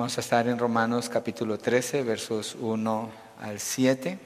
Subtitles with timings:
[0.00, 4.18] Vamos a estar en Romanos capítulo 13, versos 1 al 7.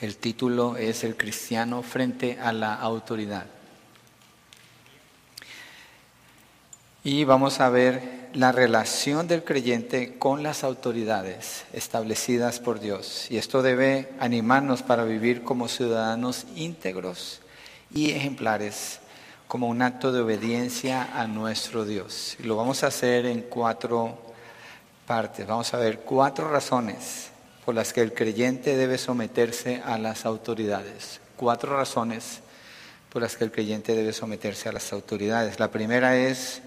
[0.00, 3.44] El título es El cristiano frente a la autoridad.
[7.04, 13.30] Y vamos a ver la relación del creyente con las autoridades establecidas por Dios.
[13.30, 17.42] Y esto debe animarnos para vivir como ciudadanos íntegros
[17.94, 19.00] y ejemplares,
[19.46, 22.38] como un acto de obediencia a nuestro Dios.
[22.40, 24.29] Y lo vamos a hacer en cuatro
[25.10, 27.30] Vamos a ver cuatro razones
[27.64, 31.20] por las que el creyente debe someterse a las autoridades.
[31.34, 32.38] Cuatro razones
[33.12, 35.58] por las que el creyente debe someterse a las autoridades.
[35.58, 36.62] La primera es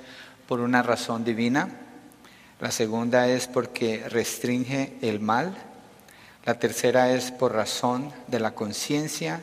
[0.45, 1.69] por una razón divina,
[2.59, 5.55] la segunda es porque restringe el mal,
[6.43, 9.39] la tercera es por razón de la conciencia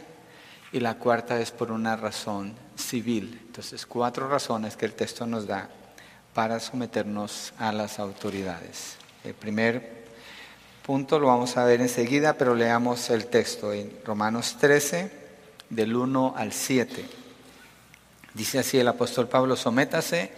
[0.72, 3.40] y la cuarta es por una razón civil.
[3.46, 5.70] Entonces, cuatro razones que el texto nos da
[6.34, 8.96] para someternos a las autoridades.
[9.24, 10.04] El primer
[10.82, 15.10] punto lo vamos a ver enseguida, pero leamos el texto en Romanos 13,
[15.70, 17.04] del 1 al 7.
[18.34, 20.32] Dice así el apóstol Pablo, sométase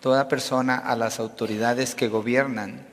[0.00, 2.86] toda persona a las autoridades que gobiernan,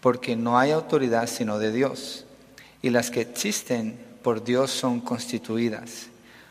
[0.00, 2.26] porque no hay autoridad sino de Dios,
[2.82, 6.06] y las que existen por Dios son constituidas.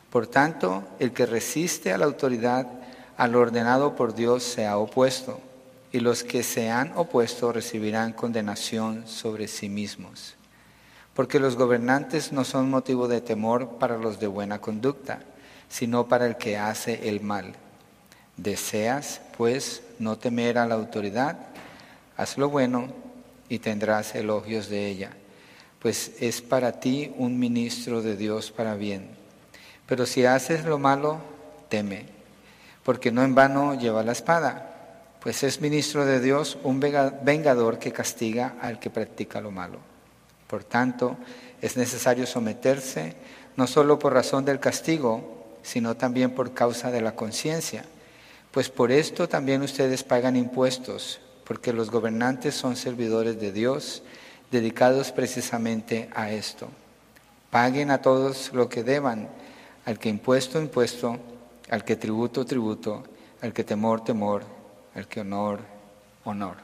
[0.10, 2.68] Por tanto, el que resiste a la autoridad,
[3.22, 5.40] al ordenado por Dios, se ha opuesto,
[5.92, 10.34] y los que se han opuesto recibirán condenación sobre sí mismos.
[11.14, 15.20] Porque los gobernantes no son motivo de temor para los de buena conducta,
[15.70, 17.54] sino para el que hace el mal
[18.38, 21.38] Deseas, pues, no temer a la autoridad,
[22.18, 22.88] haz lo bueno
[23.50, 25.12] y tendrás elogios de ella,
[25.78, 29.10] pues es para ti un ministro de Dios para bien.
[29.86, 31.20] Pero si haces lo malo,
[31.70, 32.21] teme,
[32.84, 37.92] porque no en vano lleva la espada, pues es ministro de Dios un vengador que
[37.92, 39.80] castiga al que practica lo malo.
[40.48, 41.18] Por tanto,
[41.62, 43.16] es necesario someterse
[43.56, 47.84] no solo por razón del castigo, sino también por causa de la conciencia
[48.52, 54.04] pues por esto también ustedes pagan impuestos, porque los gobernantes son servidores de Dios,
[54.52, 56.68] dedicados precisamente a esto.
[57.50, 59.30] Paguen a todos lo que deban,
[59.86, 61.18] al que impuesto, impuesto,
[61.72, 63.04] al que tributo, tributo,
[63.42, 64.44] al que temor, temor,
[64.94, 65.60] al que honor,
[66.26, 66.58] honor.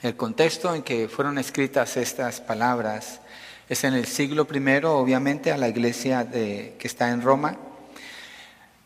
[0.00, 3.20] El contexto en que fueron escritas estas palabras
[3.68, 7.56] es en el siglo I, obviamente, a la iglesia que está en Roma,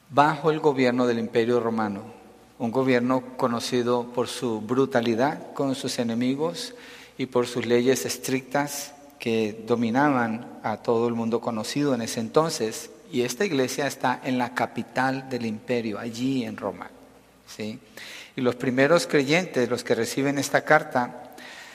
[0.09, 2.05] bajo el gobierno del Imperio Romano,
[2.59, 6.75] un gobierno conocido por su brutalidad con sus enemigos
[7.19, 12.91] y por sus leyes estrictas que dominaban a todo el mundo conocido en ese entonces.
[13.13, 16.91] Y esta iglesia está en la capital del imperio, allí en Roma.
[17.47, 17.79] ¿sí?
[18.35, 21.35] Y los primeros creyentes, los que reciben esta carta,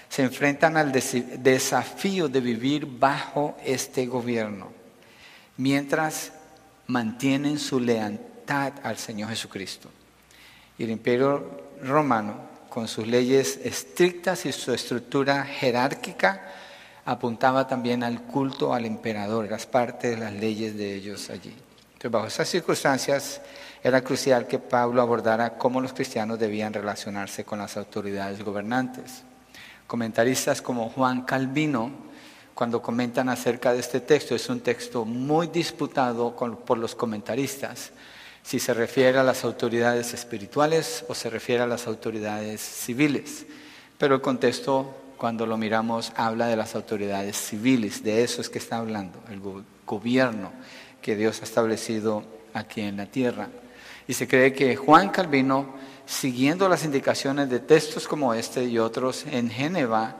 [0.09, 4.71] se enfrentan al desafío de vivir bajo este gobierno,
[5.57, 6.31] mientras
[6.87, 9.91] mantienen su lealtad al Señor Jesucristo.
[10.79, 16.53] Y el imperio romano, con sus leyes estrictas y su estructura jerárquica,
[17.07, 21.55] apuntaba también al culto al emperador, era parte de las leyes de ellos allí.
[21.93, 23.41] Entonces, bajo esas circunstancias,
[23.81, 29.23] era crucial que Pablo abordara cómo los cristianos debían relacionarse con las autoridades gobernantes.
[29.87, 31.91] Comentaristas como Juan Calvino
[32.53, 34.35] cuando comentan acerca de este texto.
[34.35, 37.91] Es un texto muy disputado por los comentaristas,
[38.43, 43.45] si se refiere a las autoridades espirituales o se refiere a las autoridades civiles.
[43.97, 48.59] Pero el contexto, cuando lo miramos, habla de las autoridades civiles, de eso es que
[48.59, 49.41] está hablando, el
[49.85, 50.51] gobierno
[51.01, 52.23] que Dios ha establecido
[52.53, 53.49] aquí en la tierra.
[54.07, 59.25] Y se cree que Juan Calvino, siguiendo las indicaciones de textos como este y otros
[59.29, 60.17] en Génova,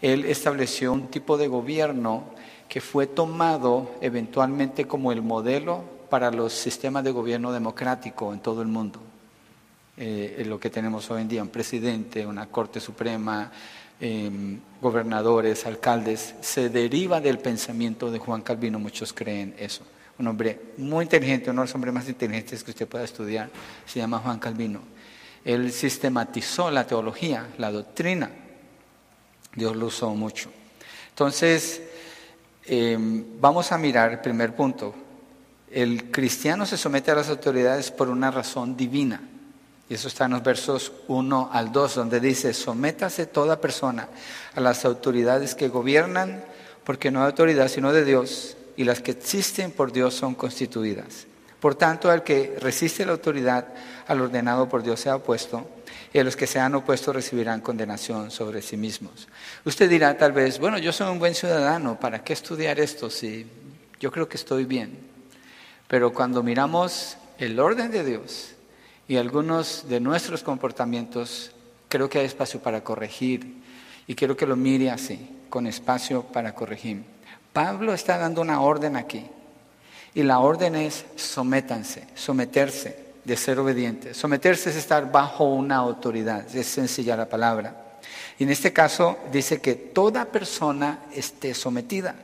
[0.00, 2.24] él estableció un tipo de gobierno
[2.68, 8.62] que fue tomado eventualmente como el modelo para los sistemas de gobierno democrático en todo
[8.62, 9.00] el mundo.
[9.96, 13.50] Eh, lo que tenemos hoy en día, un presidente, una Corte Suprema,
[14.00, 19.82] em, gobernadores, alcaldes, se deriva del pensamiento de Juan Calvino, muchos creen eso.
[20.18, 23.50] Un hombre muy inteligente, uno de los hombres más inteligentes que usted pueda estudiar,
[23.86, 24.80] se llama Juan Calvino.
[25.44, 28.30] Él sistematizó la teología, la doctrina,
[29.54, 30.50] Dios lo usó mucho.
[31.10, 31.82] Entonces,
[32.64, 34.94] em, vamos a mirar el primer punto.
[35.70, 39.20] El cristiano se somete a las autoridades por una razón divina.
[39.88, 44.08] Y eso está en los versos 1 al 2, donde dice, sométase toda persona
[44.54, 46.44] a las autoridades que gobiernan,
[46.84, 51.26] porque no hay autoridad sino de Dios, y las que existen por Dios son constituidas.
[51.58, 53.66] Por tanto, al que resiste la autoridad
[54.06, 55.66] al ordenado por Dios sea opuesto,
[56.12, 59.28] y a los que se han opuesto recibirán condenación sobre sí mismos.
[59.64, 63.46] Usted dirá tal vez, bueno, yo soy un buen ciudadano, ¿para qué estudiar esto si
[64.00, 64.98] yo creo que estoy bien?
[65.88, 68.54] Pero cuando miramos el orden de Dios
[69.08, 71.50] y algunos de nuestros comportamientos,
[71.88, 73.56] creo que hay espacio para corregir
[74.06, 77.02] y quiero que lo mire así, con espacio para corregir.
[77.54, 79.26] Pablo está dando una orden aquí
[80.14, 84.16] y la orden es sométanse, someterse de ser obedientes.
[84.16, 87.98] Someterse es estar bajo una autoridad, es sencilla la palabra.
[88.38, 92.14] Y en este caso dice que toda persona esté sometida,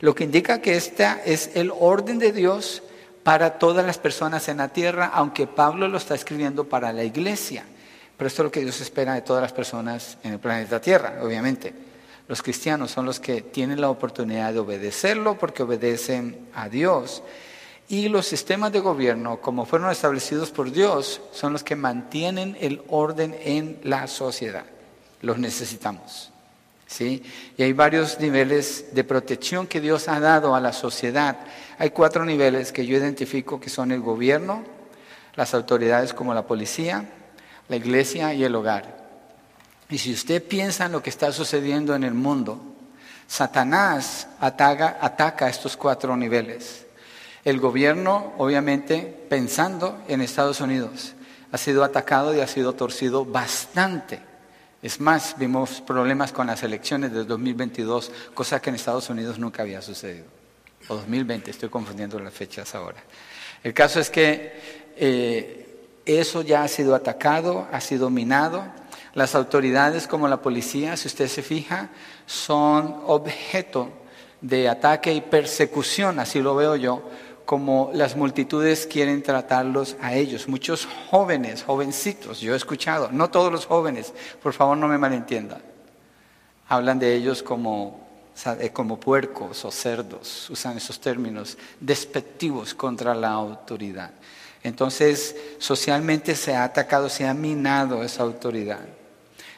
[0.00, 2.82] lo que indica que este es el orden de Dios
[3.28, 7.62] para todas las personas en la tierra, aunque Pablo lo está escribiendo para la iglesia.
[8.16, 11.18] Pero esto es lo que Dios espera de todas las personas en el planeta Tierra,
[11.22, 11.74] obviamente.
[12.26, 17.22] Los cristianos son los que tienen la oportunidad de obedecerlo porque obedecen a Dios.
[17.86, 22.80] Y los sistemas de gobierno, como fueron establecidos por Dios, son los que mantienen el
[22.88, 24.64] orden en la sociedad.
[25.20, 26.32] Los necesitamos.
[26.88, 27.22] ¿Sí?
[27.56, 31.36] Y hay varios niveles de protección que Dios ha dado a la sociedad.
[31.78, 34.64] Hay cuatro niveles que yo identifico que son el gobierno,
[35.36, 37.04] las autoridades como la policía,
[37.68, 39.06] la iglesia y el hogar.
[39.90, 42.60] Y si usted piensa en lo que está sucediendo en el mundo,
[43.26, 46.86] Satanás ataca, ataca estos cuatro niveles.
[47.44, 51.14] El gobierno, obviamente, pensando en Estados Unidos,
[51.52, 54.27] ha sido atacado y ha sido torcido bastante.
[54.80, 59.62] Es más, vimos problemas con las elecciones del 2022, cosa que en Estados Unidos nunca
[59.62, 60.26] había sucedido.
[60.88, 63.02] O 2020, estoy confundiendo las fechas ahora.
[63.64, 64.52] El caso es que
[64.96, 65.68] eh,
[66.06, 68.64] eso ya ha sido atacado, ha sido minado.
[69.14, 71.90] Las autoridades como la policía, si usted se fija,
[72.26, 73.90] son objeto
[74.40, 77.02] de ataque y persecución, así lo veo yo,
[77.48, 80.48] como las multitudes quieren tratarlos a ellos.
[80.48, 84.12] Muchos jóvenes, jovencitos, yo he escuchado, no todos los jóvenes,
[84.42, 85.62] por favor no me malentiendan,
[86.68, 88.06] hablan de ellos como,
[88.74, 94.10] como puercos o cerdos, usan esos términos despectivos contra la autoridad.
[94.62, 98.84] Entonces, socialmente se ha atacado, se ha minado esa autoridad.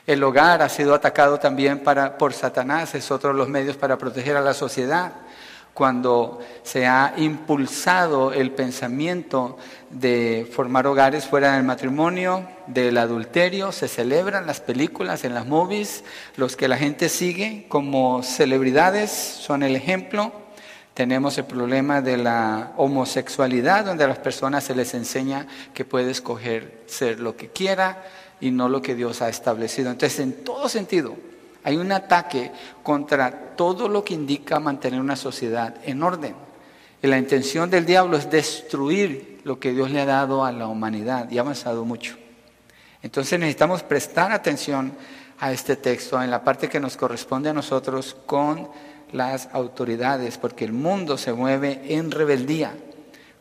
[0.06, 3.98] El hogar ha sido atacado también para, por Satanás, es otro de los medios para
[3.98, 5.12] proteger a la sociedad
[5.80, 9.56] cuando se ha impulsado el pensamiento
[9.88, 16.04] de formar hogares fuera del matrimonio, del adulterio, se celebran las películas en las movies,
[16.36, 20.32] los que la gente sigue como celebridades son el ejemplo.
[20.92, 26.10] Tenemos el problema de la homosexualidad, donde a las personas se les enseña que puede
[26.10, 28.04] escoger ser lo que quiera
[28.38, 29.90] y no lo que Dios ha establecido.
[29.90, 31.16] Entonces, en todo sentido,
[31.64, 32.52] hay un ataque
[32.82, 36.34] contra todo lo que indica mantener una sociedad en orden.
[37.02, 40.66] Y la intención del diablo es destruir lo que Dios le ha dado a la
[40.66, 42.16] humanidad y ha avanzado mucho.
[43.02, 44.92] Entonces necesitamos prestar atención
[45.38, 48.68] a este texto en la parte que nos corresponde a nosotros con
[49.12, 52.74] las autoridades, porque el mundo se mueve en rebeldía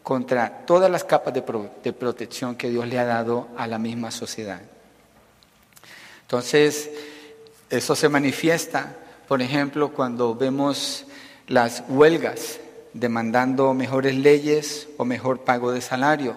[0.01, 4.61] contra todas las capas de, protección que Dios le ha dado a la misma sociedad.
[6.21, 6.89] Entonces,
[7.69, 8.95] eso se manifiesta,
[9.27, 11.05] por ejemplo, cuando vemos
[11.47, 12.59] las huelgas
[12.93, 16.35] demandando mejores leyes o mejor pago de salario,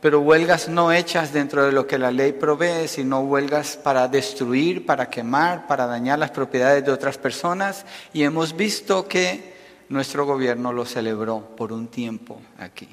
[0.00, 4.84] pero huelgas no hechas dentro de lo que la ley provee, sino huelgas para destruir,
[4.84, 9.54] para quemar, para dañar las propiedades de otras personas, y hemos visto que
[9.88, 12.88] nuestro gobierno lo celebró por un tiempo aquí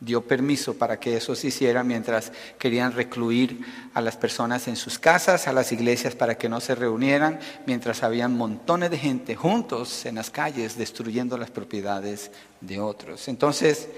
[0.00, 3.60] dio permiso para que eso se hiciera mientras querían recluir
[3.94, 8.02] a las personas en sus casas, a las iglesias para que no se reunieran, mientras
[8.02, 13.26] habían montones de gente juntos en las calles destruyendo las propiedades de otros.
[13.28, 13.88] Entonces,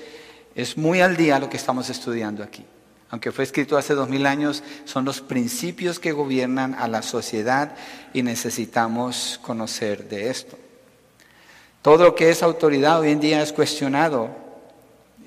[0.54, 2.64] es muy al día lo que estamos estudiando aquí.
[3.11, 7.75] Aunque fue escrito hace dos mil años, son los principios que gobiernan a la sociedad
[8.14, 10.57] y necesitamos conocer de esto.
[11.83, 14.30] Todo lo que es autoridad hoy en día es cuestionado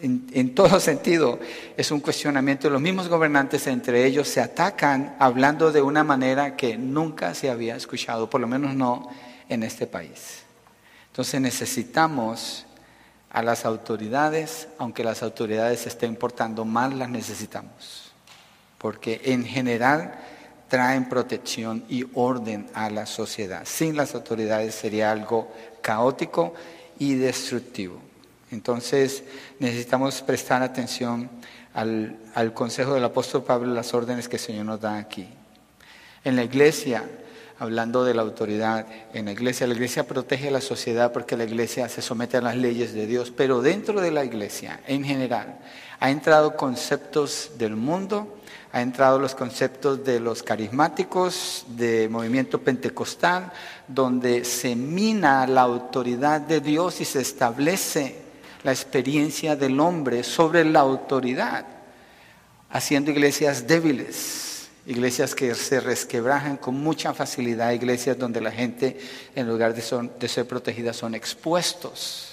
[0.04, 1.40] en, todo sentido
[1.78, 2.70] es un cuestionamiento.
[2.70, 7.76] Los mismos gobernantes entre ellos se atacan hablando de una manera que nunca se había
[7.76, 9.10] escuchado, por lo menos no
[9.48, 10.44] en este país.
[11.08, 12.66] Entonces necesitamos
[13.30, 18.12] a las autoridades, aunque las autoridades estén portando mal, las necesitamos,
[18.78, 20.16] porque en general
[20.68, 23.64] traen protección y orden a la sociedad.
[23.66, 26.54] Sin las autoridades sería algo caótico
[27.00, 28.03] y destructivo.
[28.54, 29.24] Entonces
[29.60, 31.30] necesitamos prestar atención
[31.74, 35.28] al, consejo del apóstol Pablo, las órdenes que el Señor nos da aquí.
[36.24, 37.04] En la iglesia
[37.60, 39.68] hablando de la autoridad en la iglesia.
[39.68, 43.08] La iglesia protege a la sociedad porque la iglesia se somete a las leyes de
[43.08, 45.60] Dios, pero dentro de la iglesia en general
[46.00, 48.40] ha entrado conceptos del mundo,
[48.74, 53.54] ha entrado los conceptos de los carismáticos, de movimiento pentecostal,
[53.88, 58.23] donde se mina la autoridad de Dios y se establece
[58.64, 61.66] la experiencia del hombre sobre la autoridad,
[62.70, 68.98] haciendo iglesias débiles, iglesias que se resquebrajan con mucha facilidad, iglesias donde la gente,
[69.36, 72.30] en lugar de, ser protegida, son expuestos.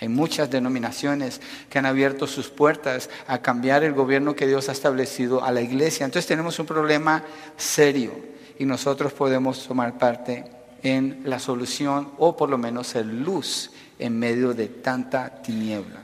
[0.00, 4.72] Hay muchas denominaciones que han abierto sus puertas a cambiar el gobierno que Dios ha
[4.72, 6.06] establecido a la iglesia.
[6.06, 7.22] Entonces tenemos un problema
[7.56, 8.12] serio
[8.58, 10.44] y nosotros podemos tomar parte
[10.82, 13.70] en la solución o por lo menos ser luz
[14.00, 16.00] en medio de tanta tiniebla.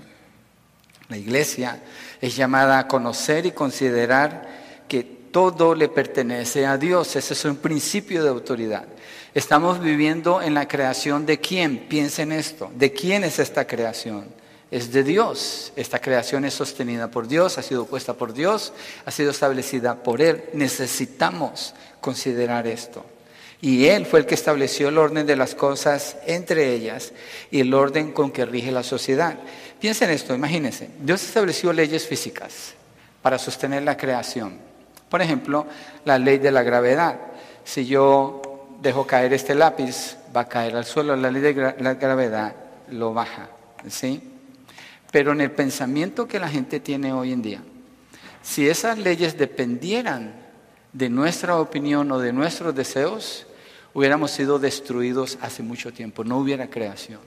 [1.08, 1.82] La iglesia
[2.20, 4.48] es llamada a conocer y considerar
[4.88, 7.14] que todo le pertenece a Dios.
[7.16, 8.86] Ese es un principio de autoridad.
[9.34, 11.86] Estamos viviendo en la creación de quién.
[11.88, 12.70] Piensen esto.
[12.74, 14.26] ¿De quién es esta creación?
[14.70, 15.72] Es de Dios.
[15.76, 18.72] Esta creación es sostenida por Dios, ha sido puesta por Dios,
[19.04, 20.44] ha sido establecida por Él.
[20.54, 23.04] Necesitamos considerar esto.
[23.60, 27.12] Y Él fue el que estableció el orden de las cosas entre ellas
[27.50, 29.38] y el orden con que rige la sociedad.
[29.80, 30.90] Piensen esto, imagínense.
[31.00, 32.74] Dios estableció leyes físicas
[33.22, 34.58] para sostener la creación.
[35.08, 35.66] Por ejemplo,
[36.04, 37.18] la ley de la gravedad.
[37.64, 41.16] Si yo dejo caer este lápiz, va a caer al suelo.
[41.16, 42.54] La ley de la gravedad
[42.90, 43.48] lo baja.
[43.88, 44.22] ¿sí?
[45.10, 47.60] Pero en el pensamiento que la gente tiene hoy en día,
[48.42, 50.34] si esas leyes dependieran
[50.92, 53.45] de nuestra opinión o de nuestros deseos,
[53.96, 57.18] hubiéramos sido destruidos hace mucho tiempo, no hubiera creación.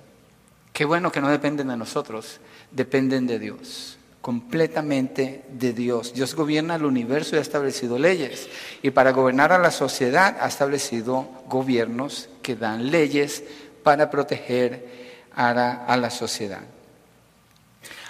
[0.72, 6.14] Qué bueno que no dependen de nosotros, dependen de Dios, completamente de Dios.
[6.14, 8.50] Dios gobierna el universo y ha establecido leyes.
[8.84, 13.44] Y para gobernar a la sociedad ha establecido gobiernos que dan leyes
[13.82, 15.50] para proteger a
[15.88, 16.62] a la sociedad.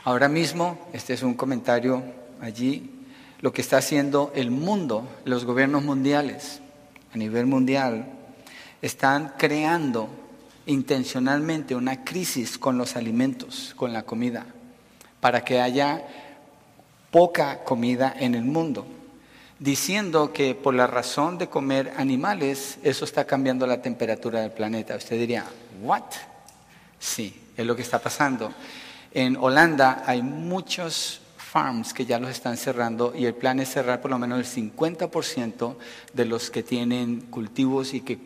[0.04, 2.04] Ahora mismo, este es un comentario
[2.42, 2.92] allí
[3.40, 6.60] lo que está haciendo el mundo, los gobiernos mundiales
[7.14, 8.19] a nivel mundial,
[8.82, 10.10] están creando
[10.66, 14.46] intencionalmente una crisis con los alimentos, con la comida,
[15.20, 16.06] para que haya
[17.12, 18.86] poca comida en el mundo,
[19.58, 24.96] diciendo que por la razón de comer animales, eso está cambiando la temperatura del planeta.
[24.96, 25.46] Usted diría,
[25.82, 26.04] ¿what?
[27.00, 28.54] Sí, es lo que está pasando.
[29.12, 34.02] En Holanda hay muchos farms que ya los están cerrando y el plan es cerrar
[34.02, 35.76] por lo menos el 50%
[36.14, 38.18] de los que tienen cultivos y que,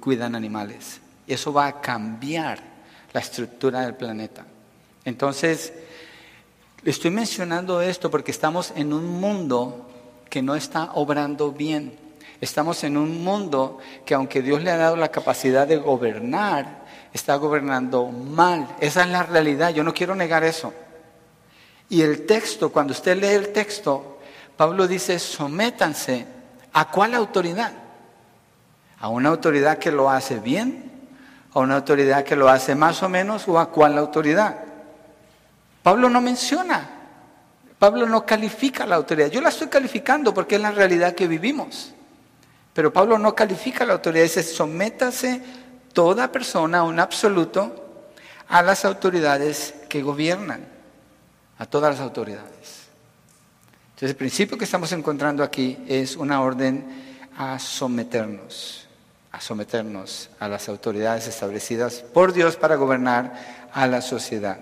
[0.00, 1.00] cuidan animales.
[1.26, 2.58] Eso va a cambiar
[3.12, 4.44] la estructura del planeta.
[5.04, 5.72] Entonces,
[6.84, 9.88] estoy mencionando esto porque estamos en un mundo
[10.28, 11.96] que no está obrando bien.
[12.40, 17.36] Estamos en un mundo que aunque Dios le ha dado la capacidad de gobernar, está
[17.36, 18.66] gobernando mal.
[18.80, 19.72] Esa es la realidad.
[19.72, 20.72] Yo no quiero negar eso.
[21.92, 24.18] Y el texto, cuando usted lee el texto,
[24.56, 26.24] Pablo dice, sométanse.
[26.72, 27.70] ¿A cuál autoridad?
[28.98, 30.90] ¿A una autoridad que lo hace bien?
[31.52, 33.46] ¿A una autoridad que lo hace más o menos?
[33.46, 34.56] ¿O a cuál autoridad?
[35.82, 36.88] Pablo no menciona.
[37.78, 39.28] Pablo no califica la autoridad.
[39.30, 41.92] Yo la estoy calificando porque es la realidad que vivimos.
[42.72, 44.22] Pero Pablo no califica la autoridad.
[44.22, 45.42] Dice, sométase
[45.92, 48.06] toda persona, un absoluto,
[48.48, 50.71] a las autoridades que gobiernan
[51.62, 52.88] a todas las autoridades.
[53.90, 56.84] Entonces el principio que estamos encontrando aquí es una orden
[57.38, 58.88] a someternos,
[59.30, 64.58] a someternos a las autoridades establecidas por Dios para gobernar a la sociedad.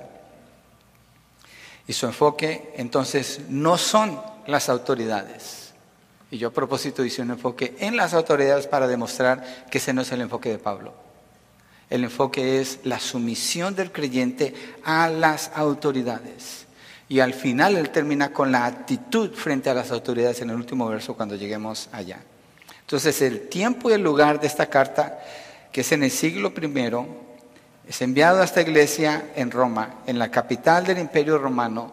[1.87, 5.73] Y su enfoque entonces no son las autoridades.
[6.31, 10.03] Y yo a propósito hice un enfoque en las autoridades para demostrar que ese no
[10.03, 10.93] es el enfoque de Pablo.
[11.89, 14.53] El enfoque es la sumisión del creyente
[14.85, 16.67] a las autoridades.
[17.11, 20.89] Y al final él termina con la actitud frente a las autoridades en el último
[20.89, 22.21] verso cuando lleguemos allá.
[22.83, 25.19] Entonces el tiempo y el lugar de esta carta,
[25.73, 30.31] que es en el siglo I, es enviado a esta iglesia en Roma, en la
[30.31, 31.93] capital del imperio romano.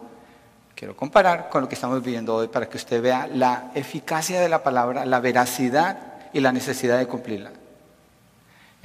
[0.76, 4.48] Quiero comparar con lo que estamos viviendo hoy para que usted vea la eficacia de
[4.48, 5.98] la palabra, la veracidad
[6.32, 7.50] y la necesidad de cumplirla.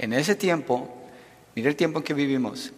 [0.00, 0.88] En ese tiempo,
[1.54, 2.72] mire el tiempo en que vivimos,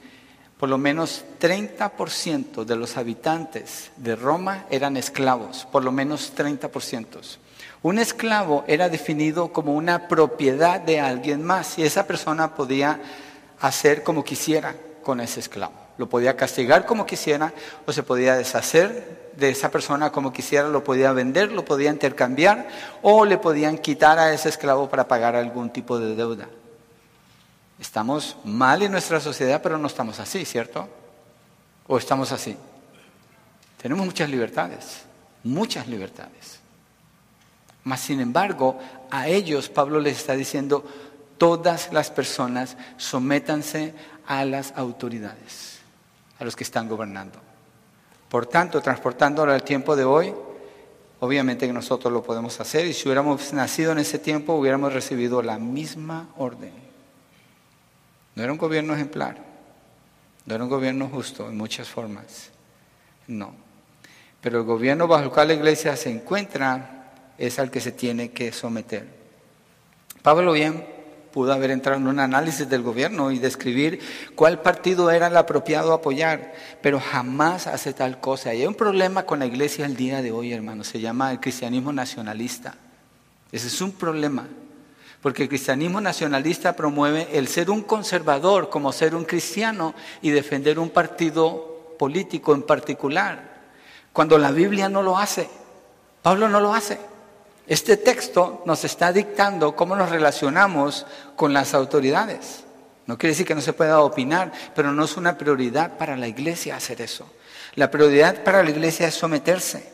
[0.59, 7.39] por lo menos 30% de los habitantes de Roma eran esclavos, por lo menos 30%.
[7.83, 13.01] Un esclavo era definido como una propiedad de alguien más y esa persona podía
[13.61, 15.75] hacer como quisiera con ese esclavo.
[15.99, 17.53] Lo podía castigar como quisiera
[17.87, 22.69] o se podía deshacer de esa persona como quisiera, lo podía vender, lo podía intercambiar
[23.03, 26.49] o le podían quitar a ese esclavo para pagar algún tipo de deuda.
[27.79, 30.89] Estamos mal en nuestra sociedad, pero no estamos así, ¿cierto?
[31.87, 32.57] ¿O estamos así?
[33.81, 35.03] Tenemos muchas libertades,
[35.45, 36.61] muchas libertades.
[37.85, 38.79] Mas, sin embargo,
[39.11, 40.85] a ellos Pablo les está diciendo,
[41.39, 43.95] todas las personas sométanse
[44.27, 45.79] a las autoridades,
[46.39, 47.39] a los que están gobernando.
[48.29, 50.35] Por tanto, transportándolo al tiempo de hoy,
[51.21, 55.43] obviamente que nosotros lo podemos hacer y si hubiéramos nacido en ese tiempo hubiéramos recibido
[55.43, 56.86] la misma orden.
[58.37, 59.39] No era un gobierno ejemplar,
[60.45, 62.51] no era un gobierno justo en muchas formas,
[63.27, 63.53] no.
[64.41, 68.31] Pero el gobierno bajo el cual la iglesia se encuentra es al que se tiene
[68.31, 69.07] que someter.
[70.23, 70.87] Pablo bien
[71.33, 74.01] pudo haber entrado en un análisis del gobierno y describir
[74.35, 78.55] cuál partido era el apropiado apoyar, pero jamás hace tal cosa.
[78.55, 81.41] Y hay un problema con la iglesia el día de hoy, hermano, se llama el
[81.41, 82.75] cristianismo nacionalista.
[83.51, 84.47] Ese es un problema,
[85.27, 89.93] porque el cristianismo nacionalista promueve el ser un conservador como ser un cristiano
[90.23, 93.65] y defender un partido político en particular,
[94.13, 95.51] cuando la Biblia no lo hace.
[96.23, 97.01] Pablo no lo hace.
[97.67, 102.63] Este texto nos está dictando cómo nos relacionamos con las autoridades.
[103.07, 106.29] No quiere decir que no se pueda opinar, pero no es una prioridad para la
[106.29, 107.27] iglesia hacer eso.
[107.75, 109.93] La prioridad para la iglesia es someterse,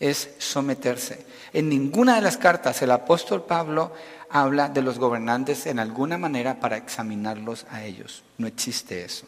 [0.00, 1.24] es someterse.
[1.52, 3.92] En ninguna de las cartas el apóstol Pablo
[4.30, 8.22] habla de los gobernantes en alguna manera para examinarlos a ellos.
[8.36, 9.26] No existe eso.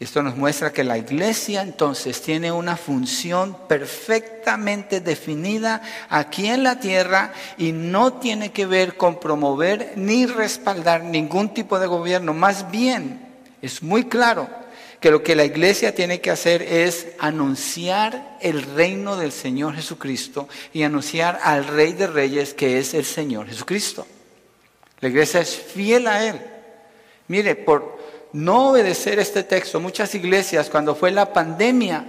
[0.00, 6.78] Esto nos muestra que la iglesia entonces tiene una función perfectamente definida aquí en la
[6.78, 12.32] tierra y no tiene que ver con promover ni respaldar ningún tipo de gobierno.
[12.32, 13.20] Más bien,
[13.60, 14.48] es muy claro
[15.00, 20.48] que lo que la iglesia tiene que hacer es anunciar el reino del Señor Jesucristo
[20.72, 24.06] y anunciar al Rey de Reyes que es el Señor Jesucristo.
[25.00, 26.40] La iglesia es fiel a Él.
[27.28, 27.98] Mire, por,
[28.32, 32.04] no obedecer este texto, muchas iglesias cuando fue la pandemia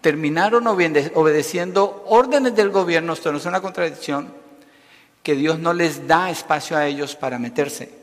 [0.00, 4.32] terminaron obedeciendo órdenes del gobierno, esto no es una contradicción,
[5.22, 7.97] que Dios no les da espacio a ellos para meterse.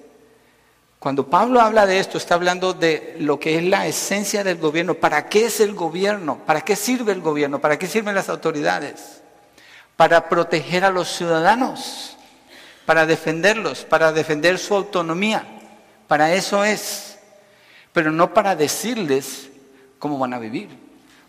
[1.05, 4.95] Cuando Pablo habla de esto, está hablando de lo que es la esencia del gobierno.
[4.95, 6.39] ¿Para qué es el gobierno?
[6.47, 7.62] ¿Para qué sirve el gobierno?
[7.62, 9.21] ¿Para qué sirven las autoridades?
[9.97, 12.17] Para proteger a los ciudadanos,
[12.88, 15.45] para defenderlos, para defender su autonomía.
[16.08, 17.19] Para eso es
[17.93, 19.51] pero no para decirles
[19.99, 20.69] cómo van a vivir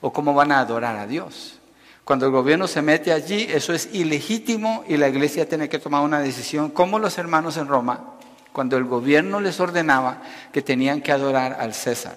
[0.00, 1.60] o cómo van a adorar a Dios.
[2.02, 6.00] Cuando el gobierno se mete allí, eso es ilegítimo y la iglesia tiene que tomar
[6.00, 8.15] una decisión, como los hermanos en Roma,
[8.56, 12.16] cuando el gobierno les ordenaba que tenían que adorar al César.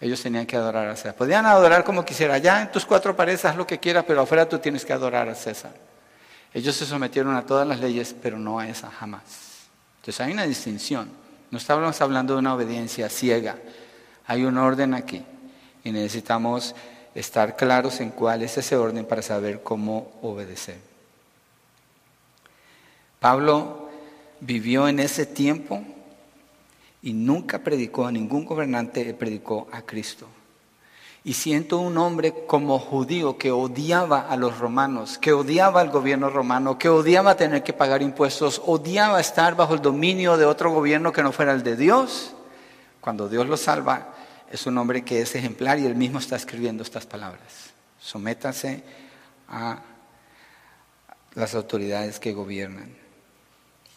[0.00, 1.14] Ellos tenían que adorar al César.
[1.14, 2.36] Podían adorar como quisiera.
[2.38, 5.28] Ya en tus cuatro paredes haz lo que quieras, pero afuera tú tienes que adorar
[5.28, 5.70] al César.
[6.52, 9.68] Ellos se sometieron a todas las leyes, pero no a esa jamás.
[10.00, 11.08] Entonces hay una distinción.
[11.52, 13.58] No estamos hablando de una obediencia ciega.
[14.26, 15.24] Hay un orden aquí
[15.84, 16.74] y necesitamos
[17.14, 20.78] estar claros en cuál es ese orden para saber cómo obedecer.
[23.20, 23.81] Pablo
[24.42, 25.82] vivió en ese tiempo
[27.00, 30.26] y nunca predicó a ningún gobernante, predicó a Cristo.
[31.24, 36.30] Y siento un hombre como judío que odiaba a los romanos, que odiaba al gobierno
[36.30, 41.12] romano, que odiaba tener que pagar impuestos, odiaba estar bajo el dominio de otro gobierno
[41.12, 42.34] que no fuera el de Dios.
[43.00, 44.14] Cuando Dios lo salva,
[44.50, 47.70] es un hombre que es ejemplar y él mismo está escribiendo estas palabras.
[48.00, 48.82] Sométase
[49.48, 49.80] a
[51.34, 53.01] las autoridades que gobiernan.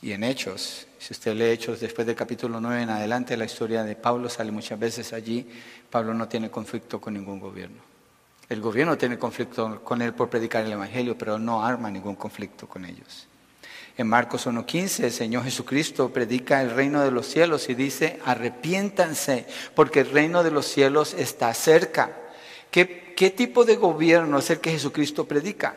[0.06, 3.84] Y en Hechos, si usted lee Hechos después del capítulo 9 en adelante, la historia
[3.84, 5.50] de Pablo sale muchas veces allí.
[5.90, 7.82] Pablo no tiene conflicto con ningún gobierno.
[8.48, 12.68] El gobierno tiene conflicto con él por predicar el Evangelio, pero no arma ningún conflicto
[12.68, 13.26] con ellos.
[13.98, 19.48] En Marcos 1.15 el Señor Jesucristo predica el reino de los cielos y dice, arrepiéntanse
[19.74, 22.16] porque el reino de los cielos está cerca.
[22.70, 25.74] ¿Qué, qué tipo de gobierno es el que Jesucristo predica?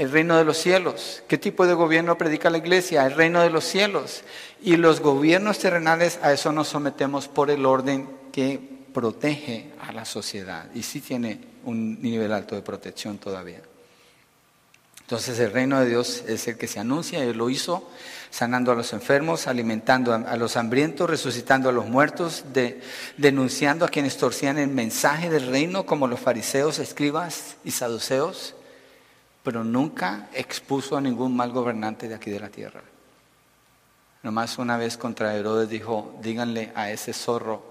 [0.00, 1.22] El reino de los cielos.
[1.28, 3.04] ¿Qué tipo de gobierno predica la iglesia?
[3.04, 4.22] El reino de los cielos.
[4.62, 8.58] Y los gobiernos terrenales a eso nos sometemos por el orden que
[8.94, 10.70] protege a la sociedad.
[10.74, 13.60] Y sí tiene un nivel alto de protección todavía.
[15.02, 17.86] Entonces el reino de Dios es el que se anuncia, Él lo hizo,
[18.30, 22.44] sanando a los enfermos, alimentando a los hambrientos, resucitando a los muertos,
[23.18, 28.54] denunciando a quienes torcían el mensaje del reino, como los fariseos, escribas y saduceos
[29.42, 32.82] pero nunca expuso a ningún mal gobernante de aquí de la tierra.
[34.22, 37.62] Nomás una vez contra Herodes dijo, díganle a ese zorro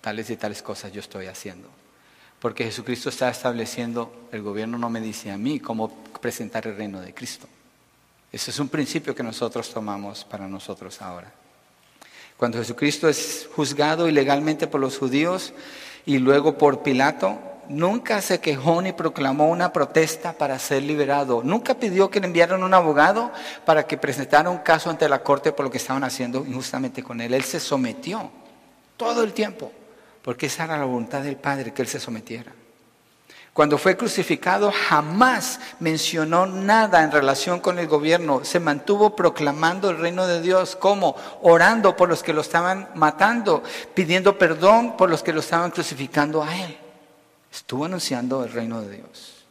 [0.00, 1.68] tales y tales cosas yo estoy haciendo.
[2.38, 7.00] Porque Jesucristo está estableciendo, el gobierno no me dice a mí cómo presentar el reino
[7.00, 7.48] de Cristo.
[8.30, 11.32] Ese es un principio que nosotros tomamos para nosotros ahora.
[12.36, 15.54] Cuando Jesucristo es juzgado ilegalmente por los judíos
[16.04, 21.42] y luego por Pilato, nunca se quejó ni proclamó una protesta para ser liberado.
[21.44, 23.30] Nunca pidió que le enviaran un abogado
[23.64, 27.20] para que presentara un caso ante la corte por lo que estaban haciendo injustamente con
[27.20, 27.34] él.
[27.34, 28.30] Él se sometió
[28.96, 29.72] todo el tiempo,
[30.22, 32.52] porque esa era la voluntad del Padre, que él se sometiera.
[33.56, 38.44] Cuando fue crucificado jamás mencionó nada en relación con el gobierno.
[38.44, 43.62] Se mantuvo proclamando el reino de Dios como orando por los que lo estaban matando,
[43.94, 46.76] pidiendo perdón por los que lo estaban crucificando a él.
[47.52, 49.44] Estuvo anunciando el reino de Dios.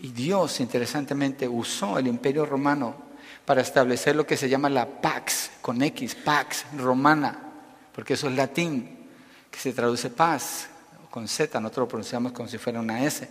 [0.00, 2.94] Y Dios, interesantemente, usó el imperio romano
[3.44, 7.38] para establecer lo que se llama la Pax, con X, Pax romana,
[7.94, 8.98] porque eso es latín,
[9.50, 10.68] que se traduce paz,
[11.10, 13.28] con Z, nosotros lo pronunciamos como si fuera una S.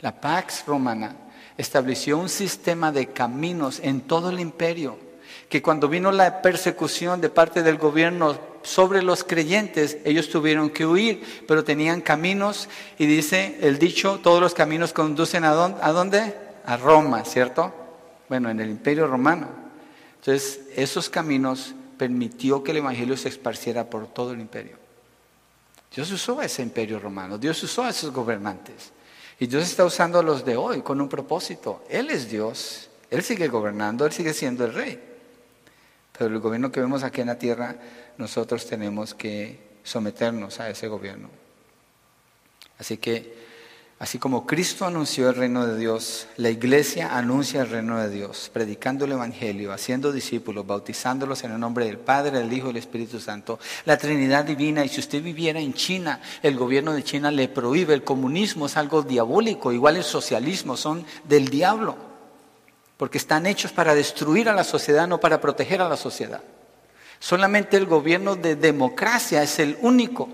[0.00, 1.16] La Pax Romana
[1.56, 4.98] estableció un sistema de caminos en todo el imperio,
[5.48, 10.86] que cuando vino la persecución de parte del gobierno sobre los creyentes, ellos tuvieron que
[10.86, 12.68] huir, pero tenían caminos,
[12.98, 16.18] y dice el dicho, todos los caminos conducen a dónde?
[16.64, 17.72] A, a Roma, ¿cierto?
[18.28, 19.48] Bueno, en el imperio romano.
[20.16, 24.76] Entonces, esos caminos permitió que el Evangelio se esparciera por todo el imperio.
[25.94, 28.92] Dios usó ese imperio romano, Dios usó a esos gobernantes.
[29.40, 31.84] Y Dios está usando a los de hoy con un propósito.
[31.88, 35.00] Él es Dios, Él sigue gobernando, Él sigue siendo el rey.
[36.16, 37.76] Pero el gobierno que vemos aquí en la tierra,
[38.18, 41.30] nosotros tenemos que someternos a ese gobierno.
[42.78, 43.48] Así que
[44.00, 48.48] Así como Cristo anunció el reino de Dios, la iglesia anuncia el reino de Dios,
[48.52, 52.76] predicando el Evangelio, haciendo discípulos, bautizándolos en el nombre del Padre, del Hijo y del
[52.76, 54.84] Espíritu Santo, la Trinidad Divina.
[54.84, 58.76] Y si usted viviera en China, el gobierno de China le prohíbe, el comunismo es
[58.76, 61.96] algo diabólico, igual el socialismo, son del diablo,
[62.98, 66.42] porque están hechos para destruir a la sociedad, no para proteger a la sociedad.
[67.20, 70.28] Solamente el gobierno de democracia es el único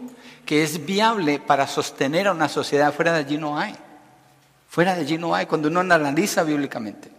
[0.44, 2.92] que es viable para sostener a una sociedad.
[2.92, 3.74] Fuera de allí no hay.
[4.68, 7.10] Fuera de allí no hay cuando uno analiza bíblicamente.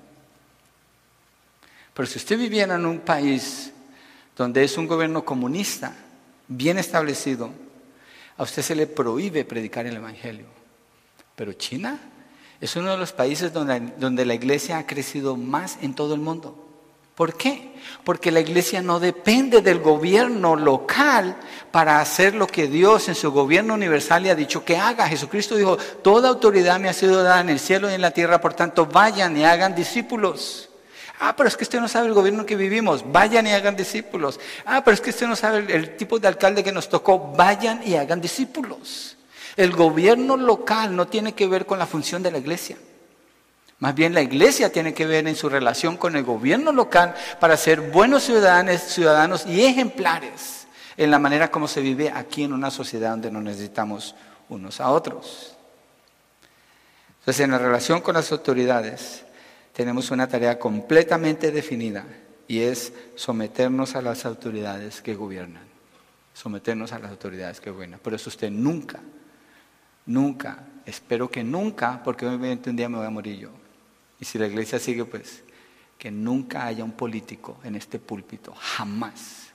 [1.93, 3.71] Pero si usted viviera en un país
[4.36, 5.95] donde es un gobierno comunista,
[6.47, 7.49] bien establecido,
[8.38, 10.45] a usted se le prohíbe predicar el Evangelio.
[11.36, 11.97] Pero China
[12.60, 16.19] es uno de los países donde, donde la iglesia ha crecido más en todo el
[16.19, 16.64] mundo.
[17.15, 17.71] ¿Por qué?
[18.04, 21.38] Porque la iglesia no depende del gobierno local
[21.71, 25.08] para hacer lo que Dios en su gobierno universal le ha dicho que haga.
[25.08, 28.41] Jesucristo dijo, toda autoridad me ha sido dada en el cielo y en la tierra,
[28.41, 30.69] por tanto vayan y hagan discípulos.
[31.19, 34.38] Ah, pero es que usted no sabe el gobierno que vivimos, vayan y hagan discípulos.
[34.65, 37.82] Ah, pero es que usted no sabe el tipo de alcalde que nos tocó, vayan
[37.88, 39.15] y hagan discípulos.
[39.56, 42.75] El gobierno local no tiene que ver con la función de la iglesia.
[43.86, 47.56] Más bien la iglesia tiene que ver en su relación con el gobierno local para
[47.56, 50.65] ser buenos ciudadanos, ciudadanos y ejemplares
[50.98, 54.15] en la manera como se vive aquí en una sociedad donde nos necesitamos
[54.50, 55.56] unos a otros.
[57.19, 59.24] Entonces, en la relación con las autoridades
[59.71, 62.06] tenemos una tarea completamente definida
[62.48, 65.67] y es someternos a las autoridades que gobiernan.
[66.34, 68.00] Someternos a las autoridades que gobiernan.
[68.00, 69.00] Por eso usted nunca,
[70.08, 73.64] nunca, espero que nunca, porque obviamente un día me voy a morir yo,
[74.26, 75.44] y si la iglesia sigue, pues
[76.00, 79.52] que nunca haya un político en este púlpito, jamás,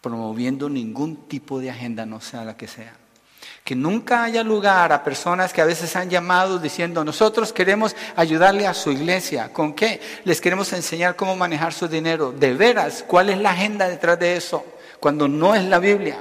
[0.00, 2.96] promoviendo ningún tipo de agenda, no sea la que sea.
[3.62, 8.66] Que nunca haya lugar a personas que a veces han llamado diciendo, nosotros queremos ayudarle
[8.66, 9.52] a su iglesia.
[9.52, 10.00] ¿Con qué?
[10.24, 12.32] Les queremos enseñar cómo manejar su dinero.
[12.32, 14.66] De veras, ¿cuál es la agenda detrás de eso?
[14.98, 16.18] Cuando no es la Biblia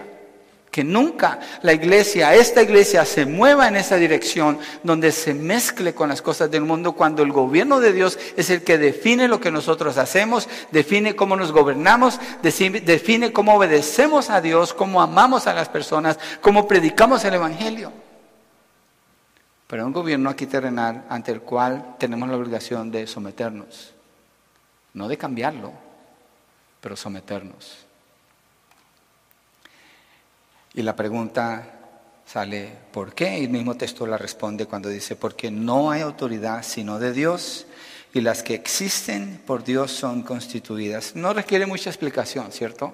[0.73, 6.09] que nunca la iglesia, esta iglesia se mueva en esa dirección donde se mezcle con
[6.09, 9.51] las cosas del mundo cuando el gobierno de Dios es el que define lo que
[9.51, 15.69] nosotros hacemos, define cómo nos gobernamos, define cómo obedecemos a Dios, cómo amamos a las
[15.69, 17.93] personas, cómo predicamos el Evangelio.
[19.67, 23.93] Pero un gobierno aquí terrenal ante el cual tenemos la obligación de someternos,
[24.95, 25.71] no de cambiarlo,
[26.81, 27.85] pero someternos.
[30.73, 31.73] Y la pregunta
[32.25, 33.39] sale, ¿por qué?
[33.39, 37.67] Y el mismo texto la responde cuando dice, porque no hay autoridad sino de Dios
[38.13, 41.15] y las que existen por Dios son constituidas.
[41.15, 42.93] No requiere mucha explicación, ¿cierto?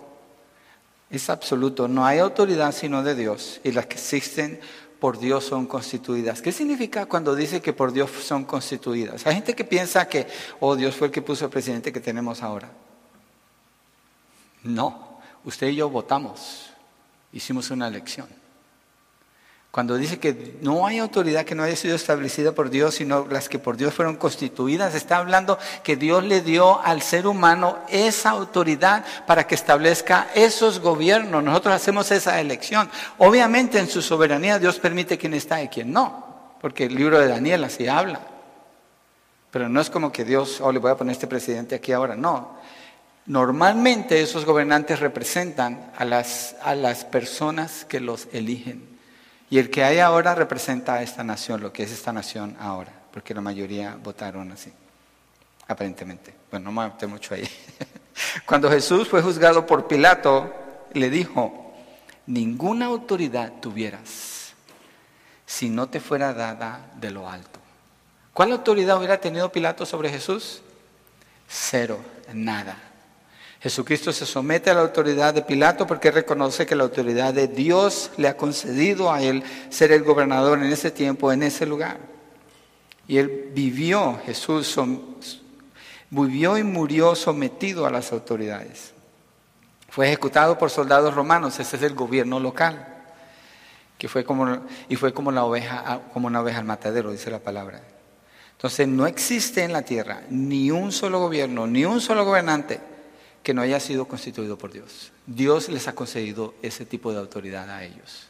[1.10, 4.60] Es absoluto, no hay autoridad sino de Dios y las que existen
[5.00, 6.42] por Dios son constituidas.
[6.42, 9.26] ¿Qué significa cuando dice que por Dios son constituidas?
[9.26, 10.28] Hay gente que piensa que,
[10.60, 12.70] oh, Dios fue el que puso el presidente que tenemos ahora.
[14.64, 16.69] No, usted y yo votamos
[17.32, 18.28] Hicimos una elección.
[19.72, 23.48] Cuando dice que no hay autoridad que no haya sido establecida por Dios, sino las
[23.48, 28.32] que por Dios fueron constituidas, está hablando que Dios le dio al ser humano esa
[28.32, 31.44] autoridad para que establezca esos gobiernos.
[31.44, 32.90] Nosotros hacemos esa elección.
[33.20, 37.28] Obviamente en su soberanía Dios permite quién está y quién no, porque el libro de
[37.28, 38.22] Daniel así habla.
[39.52, 42.16] Pero no es como que Dios, oh, le voy a poner este presidente aquí ahora,
[42.16, 42.59] no.
[43.30, 48.90] Normalmente esos gobernantes representan a las, a las personas que los eligen.
[49.52, 52.92] Y el que hay ahora representa a esta nación, lo que es esta nación ahora,
[53.14, 54.74] porque la mayoría votaron así,
[55.68, 56.34] aparentemente.
[56.50, 57.48] Bueno, no me meter mucho ahí.
[58.48, 60.52] Cuando Jesús fue juzgado por Pilato,
[60.94, 61.72] le dijo,
[62.26, 64.54] ninguna autoridad tuvieras
[65.46, 67.60] si no te fuera dada de lo alto.
[68.34, 70.64] ¿Cuál autoridad hubiera tenido Pilato sobre Jesús?
[71.48, 72.00] Cero,
[72.34, 72.89] nada.
[73.62, 78.10] Jesucristo se somete a la autoridad de Pilato porque reconoce que la autoridad de Dios
[78.16, 81.98] le ha concedido a él ser el gobernador en ese tiempo, en ese lugar.
[83.06, 84.80] Y él vivió, Jesús
[86.10, 88.94] vivió y murió sometido a las autoridades.
[89.90, 92.88] Fue ejecutado por soldados romanos, ese es el gobierno local,
[93.98, 97.40] que fue como, y fue como, la oveja, como una oveja al matadero, dice la
[97.40, 97.82] palabra.
[98.54, 102.89] Entonces no existe en la tierra ni un solo gobierno, ni un solo gobernante
[103.44, 105.12] que no haya sido constituido por Dios.
[105.26, 108.28] Dios les ha concedido ese tipo de autoridad a ellos.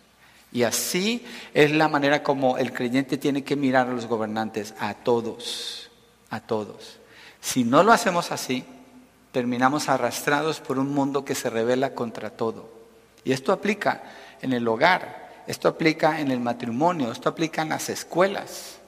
[0.52, 4.93] Y así es la manera como el creyente tiene que mirar a los gobernantes, a
[4.95, 5.89] todos,
[6.30, 6.98] a todos.
[7.39, 8.65] Si no lo hacemos así,
[9.32, 12.69] terminamos arrastrados por un mundo que se revela contra todo.
[13.24, 14.04] Y esto aplica
[14.41, 18.80] en el hogar, esto aplica en el matrimonio, esto aplica en las escuelas.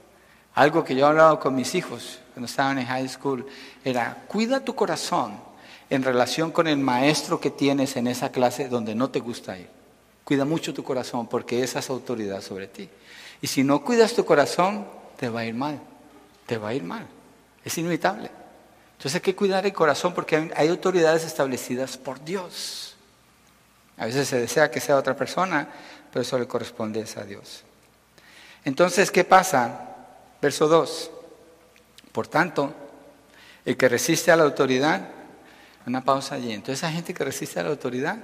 [0.55, 3.45] Algo que yo he hablado con mis hijos cuando estaban en high school
[3.83, 5.50] era, cuida tu corazón
[5.91, 9.67] en relación con el maestro que tienes en esa clase donde no te gusta ir.
[10.23, 12.89] Cuida mucho tu corazón porque esa es autoridad sobre ti.
[13.41, 15.81] Y si no cuidas tu corazón, te va a ir mal.
[16.45, 17.05] Te va a ir mal.
[17.65, 18.31] Es inevitable.
[18.93, 22.95] Entonces hay que cuidar el corazón porque hay autoridades establecidas por Dios.
[23.97, 25.67] A veces se desea que sea otra persona,
[26.09, 27.63] pero eso le corresponde a Dios.
[28.63, 29.89] Entonces, ¿qué pasa?
[30.41, 31.11] Verso 2.
[32.13, 32.73] Por tanto,
[33.65, 35.20] el que resiste a la autoridad
[35.85, 36.51] una pausa allí.
[36.51, 38.17] Entonces hay gente que resiste a la autoridad.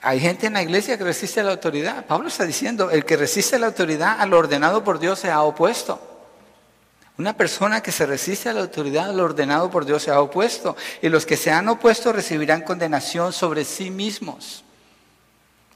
[0.00, 2.06] Hay gente en la iglesia que resiste a la autoridad.
[2.06, 5.30] Pablo está diciendo, el que resiste a la autoridad, a lo ordenado por Dios, se
[5.30, 6.00] ha opuesto.
[7.16, 10.20] Una persona que se resiste a la autoridad, a lo ordenado por Dios, se ha
[10.20, 10.76] opuesto.
[11.00, 14.64] Y los que se han opuesto recibirán condenación sobre sí mismos.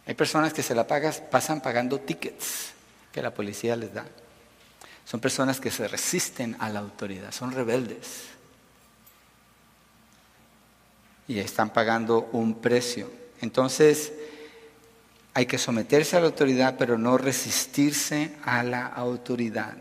[0.07, 2.73] Hay personas que se la pasan pagando tickets
[3.13, 4.05] que la policía les da.
[5.05, 8.38] Son personas que se resisten a la autoridad, son rebeldes
[11.29, 13.11] y están pagando un precio.
[13.41, 14.13] Entonces,
[15.35, 19.75] hay que someterse a la autoridad, pero no resistirse a la autoridad.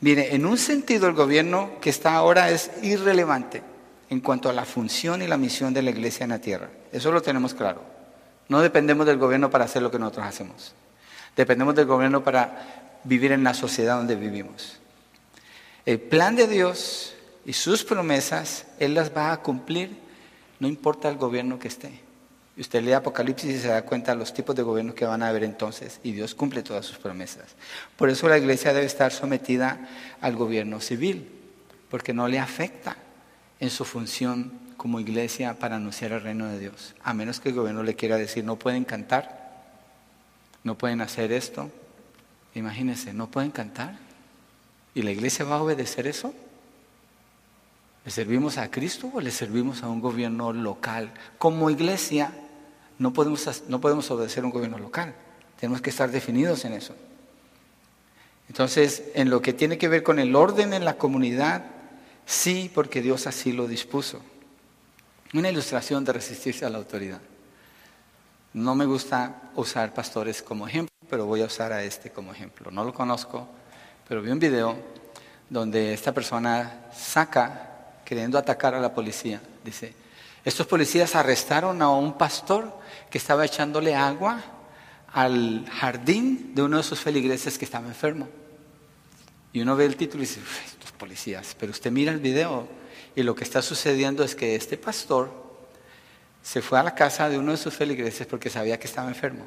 [0.00, 3.62] Mire, en un sentido el gobierno que está ahora es irrelevante
[4.08, 6.70] en cuanto a la función y la misión de la iglesia en la tierra.
[6.92, 7.82] Eso lo tenemos claro.
[8.48, 10.74] No dependemos del gobierno para hacer lo que nosotros hacemos.
[11.36, 14.78] Dependemos del gobierno para vivir en la sociedad donde vivimos.
[15.84, 19.96] El plan de Dios y sus promesas, Él las va a cumplir
[20.62, 21.90] no importa el gobierno que esté.
[22.56, 25.26] Usted lee Apocalipsis y se da cuenta de los tipos de gobiernos que van a
[25.26, 27.56] haber entonces, y Dios cumple todas sus promesas.
[27.96, 29.88] Por eso la iglesia debe estar sometida
[30.20, 31.28] al gobierno civil,
[31.90, 32.96] porque no le afecta
[33.58, 37.56] en su función como iglesia para anunciar el reino de Dios, a menos que el
[37.56, 39.64] gobierno le quiera decir, no pueden cantar,
[40.62, 41.72] no pueden hacer esto.
[42.54, 43.98] Imagínense, no pueden cantar.
[44.94, 46.32] ¿Y la iglesia va a obedecer eso?
[48.04, 51.12] ¿Le servimos a Cristo o le servimos a un gobierno local?
[51.38, 52.32] Como iglesia
[52.98, 55.14] no podemos, no podemos obedecer a un gobierno local.
[55.58, 56.94] Tenemos que estar definidos en eso.
[58.48, 61.64] Entonces, en lo que tiene que ver con el orden en la comunidad,
[62.26, 64.20] sí, porque Dios así lo dispuso.
[65.32, 67.20] Una ilustración de resistirse a la autoridad.
[68.52, 72.70] No me gusta usar pastores como ejemplo, pero voy a usar a este como ejemplo.
[72.70, 73.48] No lo conozco,
[74.06, 74.76] pero vi un video
[75.48, 77.71] donde esta persona saca
[78.04, 79.40] queriendo atacar a la policía.
[79.64, 79.94] Dice,
[80.44, 84.42] estos policías arrestaron a un pastor que estaba echándole agua
[85.12, 88.28] al jardín de uno de sus feligreses que estaba enfermo.
[89.52, 92.66] Y uno ve el título y dice, estos policías, pero usted mira el video
[93.14, 95.42] y lo que está sucediendo es que este pastor
[96.42, 99.44] se fue a la casa de uno de sus feligreses porque sabía que estaba enfermo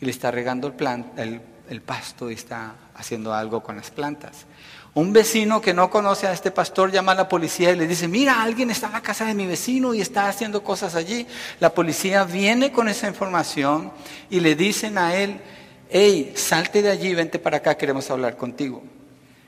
[0.00, 0.74] y le está regando
[1.16, 4.46] el, el pasto y está haciendo algo con las plantas.
[4.94, 8.08] Un vecino que no conoce a este pastor llama a la policía y le dice,
[8.08, 11.26] mira, alguien está en la casa de mi vecino y está haciendo cosas allí.
[11.60, 13.90] La policía viene con esa información
[14.28, 15.40] y le dicen a él,
[15.88, 18.82] hey, salte de allí, vente para acá, queremos hablar contigo.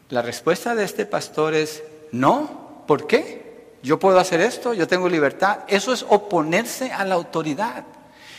[0.09, 3.45] La respuesta de este pastor es, no, ¿por qué?
[3.83, 5.59] Yo puedo hacer esto, yo tengo libertad.
[5.69, 7.85] Eso es oponerse a la autoridad.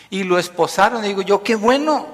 [0.09, 2.07] Y lo esposaron, digo yo, qué bueno,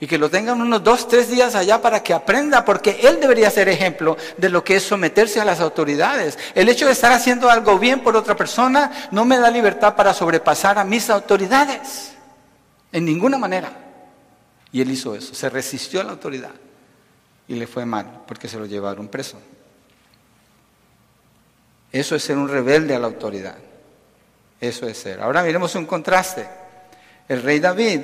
[0.00, 3.50] y que lo tengan unos dos, tres días allá para que aprenda, porque él debería
[3.50, 6.38] ser ejemplo de lo que es someterse a las autoridades.
[6.54, 10.14] El hecho de estar haciendo algo bien por otra persona no me da libertad para
[10.14, 12.14] sobrepasar a mis autoridades,
[12.90, 13.70] en ninguna manera.
[14.72, 16.52] Y él hizo eso, se resistió a la autoridad
[17.46, 19.38] y le fue mal, porque se lo llevaron preso.
[21.92, 23.56] Eso es ser un rebelde a la autoridad.
[24.60, 25.20] Eso es ser.
[25.20, 26.59] Ahora miremos un contraste.
[27.30, 28.00] El rey David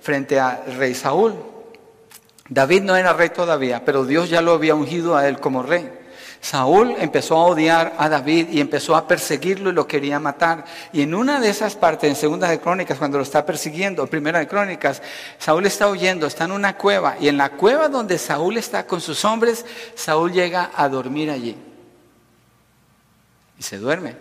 [0.00, 1.34] frente al rey Saúl.
[2.48, 5.86] David no era rey todavía, pero Dios ya lo había ungido a él como rey.
[6.40, 10.64] Saúl empezó a odiar a David y empezó a perseguirlo y lo quería matar.
[10.94, 14.38] Y en una de esas partes, en Segunda de Crónicas, cuando lo está persiguiendo, Primera
[14.38, 15.02] de Crónicas,
[15.38, 17.18] Saúl está huyendo, está en una cueva.
[17.20, 21.54] Y en la cueva donde Saúl está con sus hombres, Saúl llega a dormir allí.
[23.58, 24.16] Y se duerme.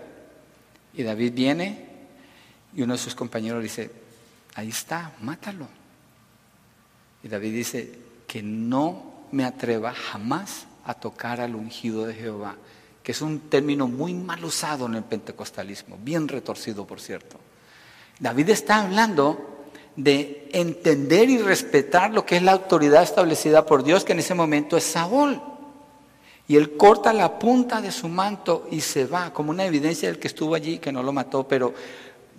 [0.96, 1.86] Y David viene
[2.76, 4.09] y uno de sus compañeros dice,
[4.56, 5.68] ahí está, mátalo.
[7.24, 12.56] Y David dice, que no me atreva jamás a tocar al ungido de Jehová,
[13.04, 17.40] que es un término muy mal usado en el pentecostalismo, bien retorcido por cierto.
[18.20, 24.04] David está hablando de entender y respetar lo que es la autoridad establecida por Dios,
[24.04, 25.42] que en ese momento es Saúl.
[26.48, 30.20] Y él corta la punta de su manto y se va, como una evidencia del
[30.20, 31.74] que estuvo allí, que no lo mató, pero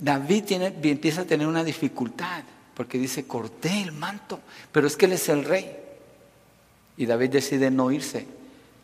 [0.00, 2.42] David tiene, empieza a tener una dificultad,
[2.74, 4.40] porque dice, corté el manto,
[4.72, 5.76] pero es que él es el rey.
[6.96, 8.26] Y David decide no irse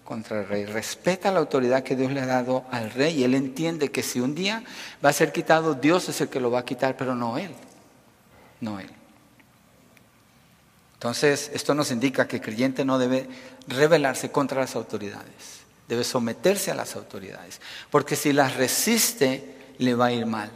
[0.04, 0.66] contra el rey.
[0.66, 4.20] Respeta la autoridad que Dios le ha dado al rey y él entiende que si
[4.20, 4.62] un día
[5.04, 7.50] va a ser quitado, Dios es el que lo va a quitar, pero no él.
[8.60, 8.90] No él.
[10.94, 13.28] Entonces, esto nos indica que el creyente no debe
[13.68, 20.06] rebelarse contra las autoridades, debe someterse a las autoridades, porque si las resiste, le va
[20.06, 20.50] a ir mal.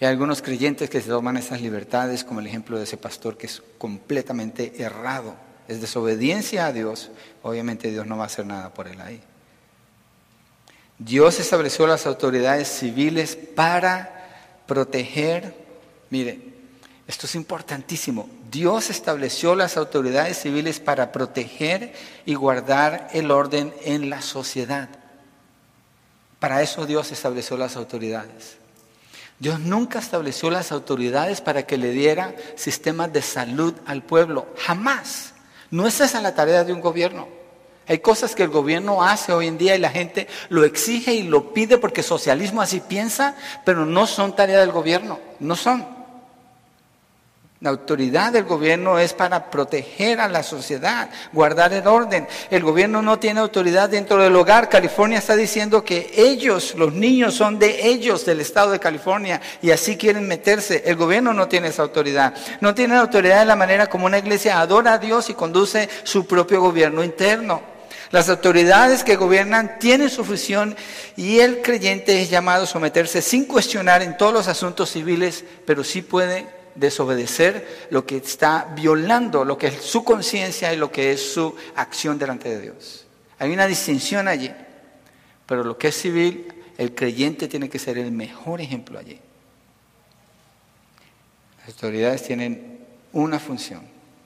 [0.00, 3.46] Hay algunos creyentes que se toman esas libertades, como el ejemplo de ese pastor que
[3.46, 5.34] es completamente errado,
[5.68, 7.10] es desobediencia a Dios.
[7.42, 9.20] Obviamente Dios no va a hacer nada por él ahí.
[10.98, 15.54] Dios estableció las autoridades civiles para proteger,
[16.08, 16.40] mire,
[17.06, 21.92] esto es importantísimo, Dios estableció las autoridades civiles para proteger
[22.24, 24.88] y guardar el orden en la sociedad.
[26.38, 28.59] Para eso Dios estableció las autoridades.
[29.40, 34.46] Dios nunca estableció las autoridades para que le diera sistemas de salud al pueblo.
[34.58, 35.32] Jamás.
[35.70, 37.26] No es esa la tarea de un gobierno.
[37.88, 41.22] Hay cosas que el gobierno hace hoy en día y la gente lo exige y
[41.22, 45.18] lo pide porque socialismo así piensa, pero no son tarea del gobierno.
[45.40, 45.86] No son.
[47.62, 52.26] La autoridad del gobierno es para proteger a la sociedad, guardar el orden.
[52.50, 54.70] El gobierno no tiene autoridad dentro del hogar.
[54.70, 59.72] California está diciendo que ellos, los niños, son de ellos, del estado de California, y
[59.72, 60.84] así quieren meterse.
[60.86, 62.32] El gobierno no tiene esa autoridad.
[62.62, 66.26] No tiene autoridad de la manera como una iglesia adora a Dios y conduce su
[66.26, 67.60] propio gobierno interno.
[68.10, 70.74] Las autoridades que gobiernan tienen su función
[71.14, 75.84] y el creyente es llamado a someterse sin cuestionar en todos los asuntos civiles, pero
[75.84, 81.12] sí puede desobedecer lo que está violando lo que es su conciencia y lo que
[81.12, 83.06] es su acción delante de Dios.
[83.38, 84.50] Hay una distinción allí,
[85.46, 89.18] pero lo que es civil, el creyente tiene que ser el mejor ejemplo allí.
[91.60, 92.80] Las autoridades tienen
[93.12, 93.82] una función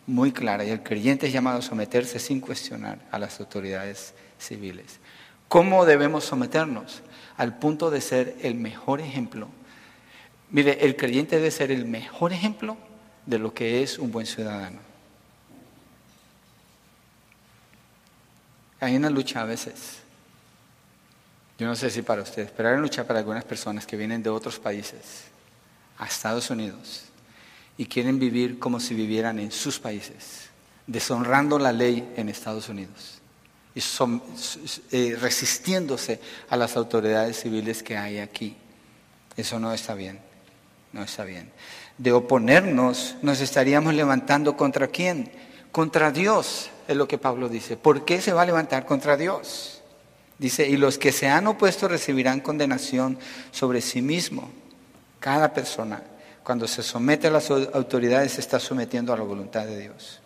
[0.06, 5.00] muy clara y el creyente es llamado a someterse sin cuestionar a las autoridades civiles.
[5.48, 7.02] ¿Cómo debemos someternos?
[7.36, 9.48] Al punto de ser el mejor ejemplo
[10.54, 12.76] Mire, el creyente debe ser el mejor ejemplo
[13.26, 14.78] de lo que es un buen ciudadano.
[18.78, 19.98] Hay una lucha a veces.
[21.58, 24.22] Yo no sé si para ustedes, pero hay una lucha para algunas personas que vienen
[24.22, 25.24] de otros países
[25.98, 27.02] a Estados Unidos
[27.76, 30.50] y quieren vivir como si vivieran en sus países,
[30.86, 33.20] deshonrando la ley en Estados Unidos
[33.74, 34.22] y son,
[34.92, 38.54] eh, resistiéndose a las autoridades civiles que hay aquí.
[39.36, 40.23] Eso no está bien
[40.94, 41.50] no está bien.
[41.98, 45.30] De oponernos, nos estaríamos levantando contra quién?
[45.72, 47.76] Contra Dios, es lo que Pablo dice.
[47.76, 49.82] ¿Por qué se va a levantar contra Dios?
[50.38, 53.18] Dice, y los que se han opuesto recibirán condenación
[53.50, 54.50] sobre sí mismo.
[55.18, 56.02] Cada persona,
[56.44, 60.20] cuando se somete a las autoridades, se está sometiendo a la voluntad de Dios.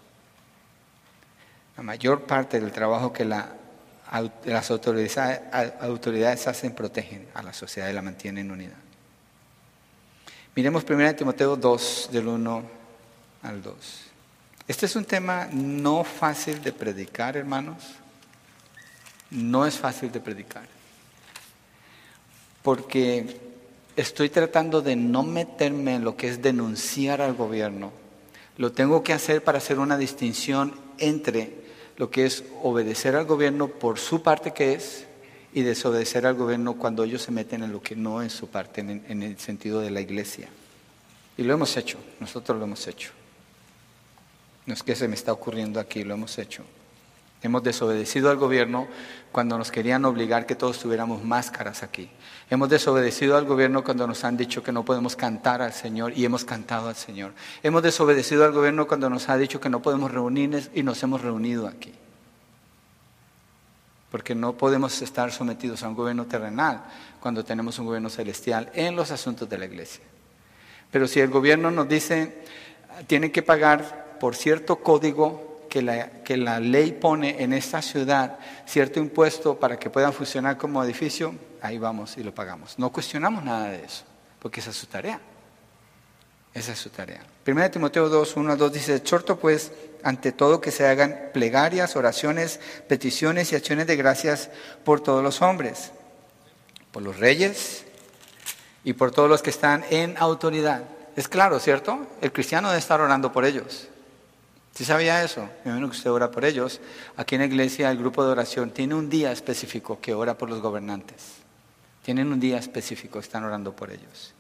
[1.77, 5.41] La mayor parte del trabajo que las autoridades,
[5.81, 8.75] autoridades hacen protegen a la sociedad y la mantienen unida.
[10.59, 12.63] Miremos 1 Timoteo 2, del 1
[13.45, 13.75] al 2.
[14.67, 17.77] Este es un tema no fácil de predicar, hermanos.
[19.31, 20.65] No es fácil de predicar.
[22.61, 23.39] Porque
[23.95, 27.93] estoy tratando de no meterme en lo que es denunciar al gobierno.
[28.57, 31.53] Lo tengo que hacer para hacer una distinción entre
[31.99, 35.07] lo que es obedecer al gobierno por su parte que es
[35.53, 38.81] y desobedecer al gobierno cuando ellos se meten en lo que no es su parte,
[38.81, 40.49] en, en el sentido de la iglesia.
[41.37, 43.11] Y lo hemos hecho, nosotros lo hemos hecho.
[44.67, 46.65] No es que se me está ocurriendo aquí, lo hemos hecho.
[47.43, 48.89] Hemos desobedecido al gobierno
[49.31, 52.11] cuando nos querían obligar que todos tuviéramos máscaras aquí.
[52.51, 56.25] Hemos desobedecido al gobierno cuando nos han dicho que no podemos cantar al Señor y
[56.25, 57.33] hemos cantado al Señor.
[57.63, 61.21] Hemos desobedecido al gobierno cuando nos ha dicho que no podemos reunirnos y nos hemos
[61.21, 61.93] reunido aquí.
[64.11, 66.85] Porque no podemos estar sometidos a un gobierno terrenal
[67.21, 70.03] cuando tenemos un gobierno celestial en los asuntos de la iglesia.
[70.91, 72.43] Pero si el gobierno nos dice,
[73.07, 78.39] tienen que pagar por cierto código que la, que la ley pone en esta ciudad
[78.67, 82.79] cierto impuesto para que puedan funcionar como edificio, ahí vamos y lo pagamos.
[82.79, 84.05] No cuestionamos nada de eso,
[84.39, 85.21] porque esa es su tarea.
[86.55, 87.21] Esa es su tarea.
[87.45, 89.71] Primera Timoteo 2, 1 a 2 dice, exhorto pues
[90.03, 94.51] ante todo que se hagan plegarias, oraciones, peticiones y acciones de gracias
[94.85, 95.93] por todos los hombres,
[96.93, 97.85] por los reyes
[98.85, 100.85] y por todos los que están en autoridad.
[101.17, 102.07] Es claro, ¿cierto?
[102.21, 103.89] El cristiano debe estar orando por ellos.
[104.75, 105.41] ¿Sí sabía eso?
[105.65, 106.81] Me imagino que usted ora por ellos.
[107.17, 110.49] Aquí en la iglesia el grupo de oración tiene un día específico que ora por
[110.49, 111.39] los gobernantes.
[112.05, 114.35] Tienen un día específico, están orando por ellos.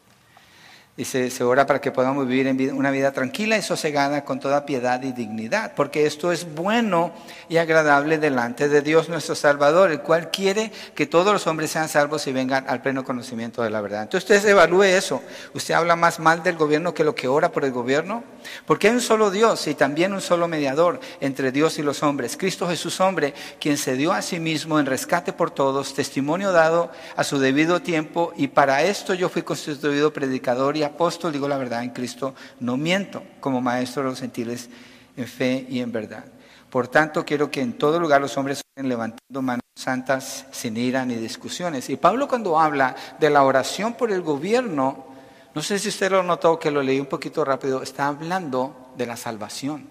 [0.99, 5.01] Dice, se ora para que podamos vivir una vida tranquila y sosegada con toda piedad
[5.05, 7.13] y dignidad, porque esto es bueno
[7.49, 11.89] y agradable delante de Dios nuestro Salvador, el cual quiere que todos los hombres sean
[11.89, 14.03] salvos y vengan al pleno conocimiento de la verdad.
[14.03, 15.23] Entonces usted evalúe eso.
[15.55, 18.25] ¿Usted habla más mal del gobierno que lo que ora por el gobierno?
[18.67, 22.37] Porque hay un solo Dios y también un solo mediador entre Dios y los hombres,
[22.37, 26.91] Cristo Jesús hombre, quien se dio a sí mismo en rescate por todos, testimonio dado
[27.15, 31.57] a su debido tiempo, y para esto yo fui constituido predicador y apóstol, digo la
[31.57, 34.68] verdad en Cristo, no miento, como maestro de los gentiles
[35.16, 36.24] en fe y en verdad.
[36.70, 41.05] Por tanto, quiero que en todo lugar los hombres estén levantando manos santas sin ira
[41.05, 41.89] ni discusiones.
[41.89, 45.07] Y Pablo cuando habla de la oración por el gobierno,
[45.55, 49.07] no sé si usted lo notó, que lo leí un poquito rápido, está hablando de
[49.07, 49.86] la salvación.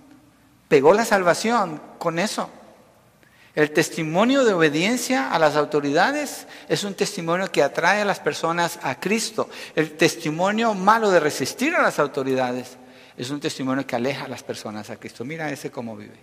[0.68, 2.50] Pegó la salvación con eso.
[3.58, 8.78] El testimonio de obediencia a las autoridades es un testimonio que atrae a las personas
[8.84, 9.50] a Cristo.
[9.76, 12.78] El testimonio malo de resistir a las autoridades
[13.18, 15.26] es un testimonio que aleja a las personas a Cristo.
[15.26, 16.20] Mira ese cómo vive.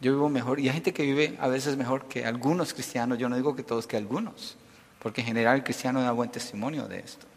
[0.00, 3.16] Yo vivo mejor y hay gente que vive a veces mejor que algunos cristianos.
[3.16, 4.56] Yo no digo que todos, que algunos,
[4.98, 7.27] porque en general el cristiano da buen testimonio de esto.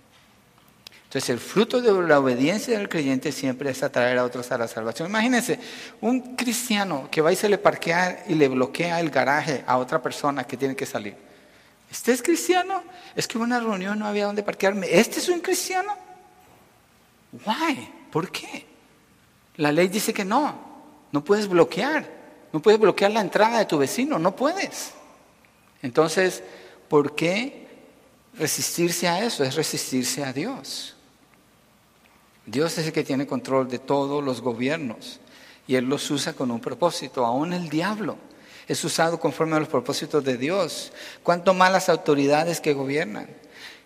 [1.12, 4.66] Entonces el fruto de la obediencia del creyente siempre es atraer a otros a la
[4.66, 5.09] salvación.
[5.09, 5.59] Imagínense,
[5.99, 10.01] un cristiano que va y se le parquea y le bloquea el garaje a otra
[10.01, 11.18] persona que tiene que salir.
[11.91, 12.82] ¿Este es cristiano?
[13.14, 14.88] Es que hubo una reunión, no había dónde parquearme.
[14.89, 15.93] ¿Este es un cristiano?
[17.45, 17.89] Why?
[18.09, 18.66] ¿Por qué?
[19.57, 20.55] La ley dice que no.
[21.12, 22.07] No puedes bloquear.
[22.53, 24.18] No puedes bloquear la entrada de tu vecino.
[24.18, 24.91] No puedes.
[25.82, 26.41] Entonces,
[26.88, 27.68] ¿por qué
[28.34, 29.43] resistirse a eso?
[29.43, 30.95] Es resistirse a Dios.
[32.46, 35.20] Dios es el que tiene control de todos los gobiernos
[35.68, 38.18] y Él los usa con un propósito, aún el diablo
[38.68, 40.94] es usado conforme a los propósitos de Dios.
[41.24, 43.28] Cuanto más las autoridades que gobiernan.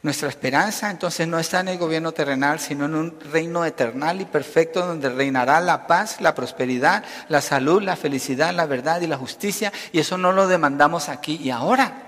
[0.04, 4.26] Nuestra esperanza entonces no está en el gobierno terrenal, sino en un reino eternal y
[4.26, 9.18] perfecto donde reinará la paz, la prosperidad, la salud, la felicidad, la verdad y la
[9.18, 9.74] justicia.
[9.92, 12.04] Y eso no lo demandamos aquí y ahora.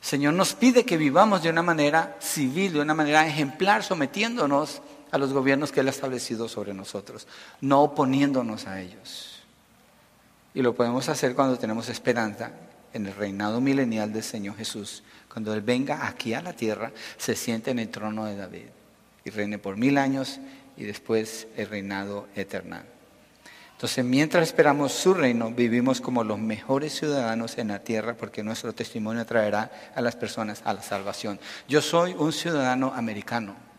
[0.00, 5.18] Señor nos pide que vivamos de una manera civil, de una manera ejemplar, sometiéndonos a
[5.18, 7.26] los gobiernos que Él ha establecido sobre nosotros,
[7.60, 9.40] no oponiéndonos a ellos.
[10.54, 12.52] Y lo podemos hacer cuando tenemos esperanza
[12.92, 15.02] en el reinado milenial del Señor Jesús,
[15.32, 18.66] cuando Él venga aquí a la tierra, se siente en el trono de David
[19.24, 20.40] y reine por mil años
[20.76, 22.78] y después el reinado eterno.
[23.72, 28.74] Entonces, mientras esperamos su reino, vivimos como los mejores ciudadanos en la tierra porque nuestro
[28.74, 31.40] testimonio traerá a las personas a la salvación.
[31.66, 33.69] Yo soy un ciudadano americano.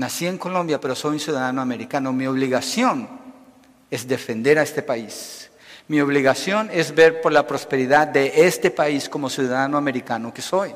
[0.00, 2.10] Nací en Colombia, pero soy un ciudadano americano.
[2.10, 3.06] Mi obligación
[3.90, 5.50] es defender a este país.
[5.88, 10.72] Mi obligación es ver por la prosperidad de este país como ciudadano americano que soy.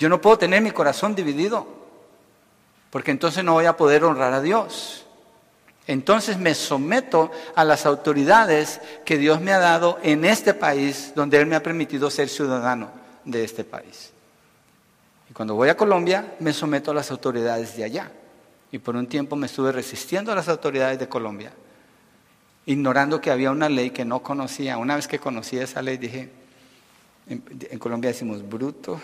[0.00, 1.64] Yo no puedo tener mi corazón dividido,
[2.90, 5.06] porque entonces no voy a poder honrar a Dios.
[5.86, 11.38] Entonces me someto a las autoridades que Dios me ha dado en este país, donde
[11.38, 12.90] Él me ha permitido ser ciudadano
[13.24, 14.10] de este país.
[15.30, 18.10] Y cuando voy a Colombia, me someto a las autoridades de allá.
[18.72, 21.52] Y por un tiempo me estuve resistiendo a las autoridades de Colombia,
[22.66, 24.78] ignorando que había una ley que no conocía.
[24.78, 26.30] Una vez que conocí esa ley, dije,
[27.28, 29.00] en, Colombia decimos, bruto,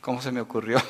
[0.00, 0.80] ¿cómo se me ocurrió?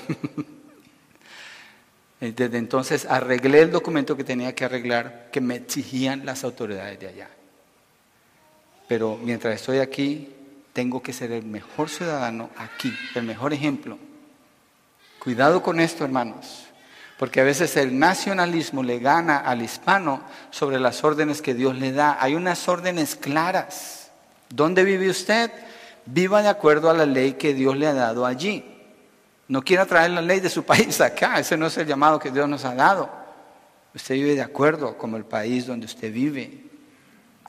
[2.21, 7.09] Desde entonces arreglé el documento que tenía que arreglar, que me exigían las autoridades de
[7.09, 7.29] allá.
[8.89, 10.31] Pero mientras estoy aquí,
[10.73, 13.99] tengo que ser el mejor ciudadano aquí, el mejor ejemplo.
[15.19, 16.64] Cuidado con esto, hermanos,
[17.19, 21.93] porque a veces el nacionalismo le gana al hispano sobre las órdenes que Dios le
[21.93, 22.19] da.
[22.21, 24.11] Hay unas órdenes claras.
[24.49, 25.51] ¿Dónde vive usted?
[26.07, 28.65] Viva de acuerdo a la ley que Dios le ha dado allí.
[29.47, 32.31] No quiera traer la ley de su país acá, ese no es el llamado que
[32.31, 33.11] Dios nos ha dado.
[33.95, 36.65] Usted vive de acuerdo como el país donde usted vive.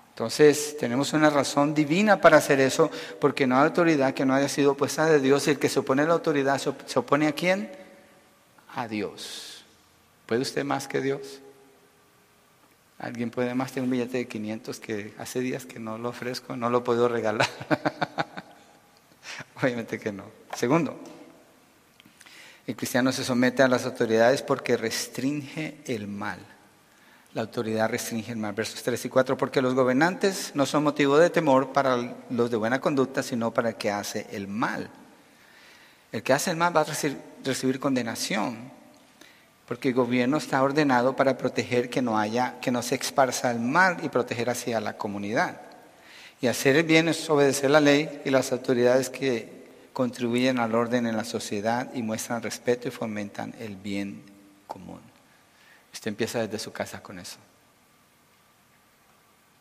[0.10, 2.90] Entonces tenemos una razón divina para hacer eso,
[3.20, 5.48] porque no hay autoridad que no haya sido puesta de Dios.
[5.48, 7.70] Y el que se opone a la autoridad, ¿se opone a quién?
[8.76, 9.55] A Dios.
[10.26, 11.42] ¿Puede usted más que Dios?
[12.98, 13.72] ¿Alguien puede más?
[13.72, 17.08] Tengo un billete de 500 que hace días que no lo ofrezco, no lo puedo
[17.08, 17.48] regalar.
[19.62, 20.24] Obviamente que no.
[20.56, 20.98] Segundo,
[22.68, 26.40] el cristiano se somete a las autoridades porque restringe el mal.
[27.34, 28.54] La autoridad restringe el mal.
[28.54, 32.58] Versos 3 y 4, porque los gobernantes no son motivo de temor para los de
[32.58, 34.90] buena conducta, sino para el que hace el mal.
[36.14, 36.86] El que hace el mal va a
[37.44, 38.72] recibir, condenación,
[39.68, 43.60] porque el gobierno está ordenado para proteger que no haya, que no se esparza el
[43.60, 45.62] mal y proteger hacia la comunidad.
[46.42, 51.08] Y hacer el bien es obedecer la ley y las autoridades que contribuyen al orden
[51.08, 54.22] en la sociedad y muestran respeto y fomentan el bien
[54.68, 55.00] común.
[55.94, 57.38] Usted empieza desde su casa con eso.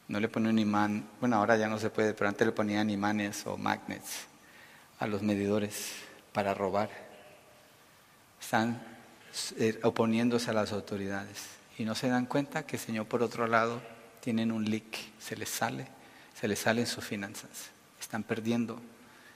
[0.08, 2.90] No le pone un imán, bueno, ahora ya no se puede, pero antes le ponían
[2.90, 4.26] imanes o magnets
[4.98, 5.92] a los medidores
[6.32, 6.90] para robar.
[8.38, 8.93] Están
[9.82, 11.42] oponiéndose a las autoridades
[11.78, 13.80] y no se dan cuenta que el Señor por otro lado
[14.20, 15.86] tienen un leak, se les sale,
[16.38, 17.70] se les salen sus finanzas,
[18.00, 18.80] están perdiendo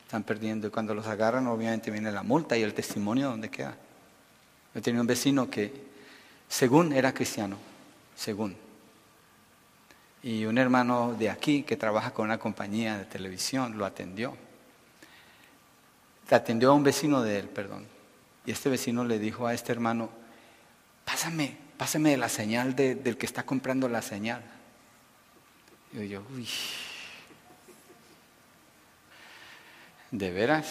[0.08, 0.68] están perdiendo.
[0.68, 3.76] Y cuando los agarran, obviamente viene la multa y el testimonio donde queda.
[4.74, 5.70] Yo tenía un vecino que,
[6.48, 7.58] según era cristiano,
[8.16, 8.56] según.
[10.22, 14.34] Y un hermano de aquí que trabaja con una compañía de televisión lo atendió.
[16.30, 17.86] Atendió a un vecino de él, perdón.
[18.48, 20.08] Y este vecino le dijo a este hermano,
[21.04, 24.42] pásame, pásame la señal del que está comprando la señal.
[25.92, 26.48] Y yo, uy,
[30.10, 30.66] ¿De veras?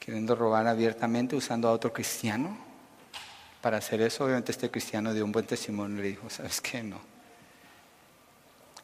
[0.00, 2.58] Queriendo robar abiertamente usando a otro cristiano.
[3.60, 6.82] Para hacer eso, obviamente este cristiano dio un buen testimonio y le dijo, ¿sabes qué?
[6.82, 7.00] No.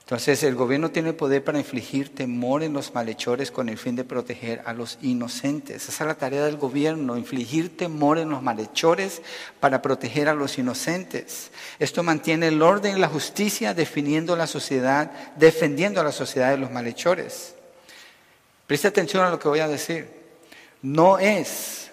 [0.06, 4.04] Entonces el gobierno tiene poder para infligir temor en los malhechores con el fin de
[4.04, 5.88] proteger a los inocentes.
[5.88, 9.20] Esa es la tarea del gobierno, infligir temor en los malhechores
[9.58, 11.50] para proteger a los inocentes.
[11.80, 16.58] Esto mantiene el orden y la justicia definiendo la sociedad, defendiendo a la sociedad de
[16.58, 17.56] los malhechores.
[18.68, 20.08] Preste atención a lo que voy a decir.
[20.82, 21.90] No es,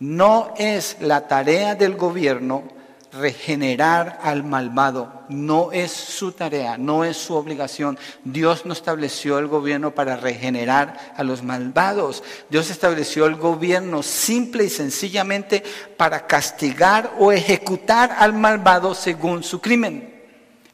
[0.00, 2.76] no es la tarea del gobierno
[3.12, 5.24] regenerar al malvado.
[5.28, 7.98] No es su tarea, no es su obligación.
[8.24, 12.22] Dios no estableció el gobierno para regenerar a los malvados.
[12.50, 15.62] Dios estableció el gobierno simple y sencillamente
[15.96, 20.14] para castigar o ejecutar al malvado según su crimen.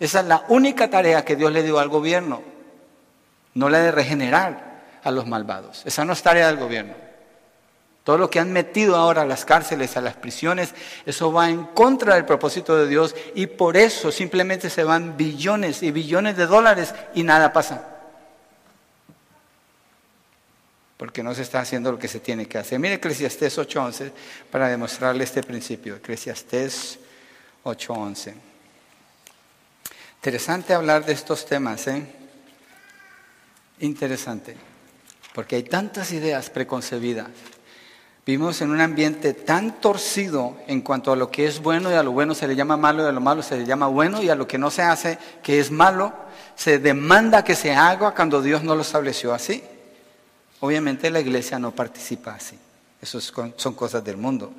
[0.00, 2.42] Esa es la única tarea que Dios le dio al gobierno,
[3.54, 5.82] no la de regenerar a los malvados.
[5.84, 7.03] Esa no es tarea del gobierno.
[8.04, 10.74] Todo lo que han metido ahora a las cárceles, a las prisiones,
[11.06, 15.82] eso va en contra del propósito de Dios y por eso simplemente se van billones
[15.82, 17.88] y billones de dólares y nada pasa.
[20.98, 22.78] Porque no se está haciendo lo que se tiene que hacer.
[22.78, 24.12] Mire Eclesiastés 8:11
[24.50, 25.96] para demostrarle este principio.
[25.96, 26.98] Eclesiastés
[27.64, 28.34] 8:11.
[30.16, 32.06] Interesante hablar de estos temas, ¿eh?
[33.80, 34.74] Interesante
[35.34, 37.26] porque hay tantas ideas preconcebidas.
[38.26, 42.02] Vivimos en un ambiente tan torcido en cuanto a lo que es bueno y a
[42.02, 44.30] lo bueno se le llama malo y a lo malo se le llama bueno y
[44.30, 46.12] a lo que no se hace que es malo
[46.56, 49.62] se demanda que se haga cuando Dios no lo estableció así.
[50.60, 52.56] Obviamente la iglesia no participa así.
[53.02, 54.52] Eso son cosas del mundo.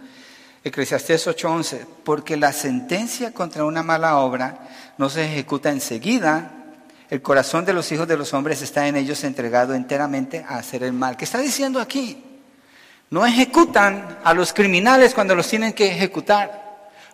[0.64, 6.52] Eclesiastés 8:11, porque la sentencia contra una mala obra no se ejecuta enseguida,
[7.10, 10.84] el corazón de los hijos de los hombres está en ellos entregado enteramente a hacer
[10.84, 11.18] el mal.
[11.18, 12.35] ¿Qué está diciendo aquí?
[13.10, 16.66] No ejecutan a los criminales cuando los tienen que ejecutar.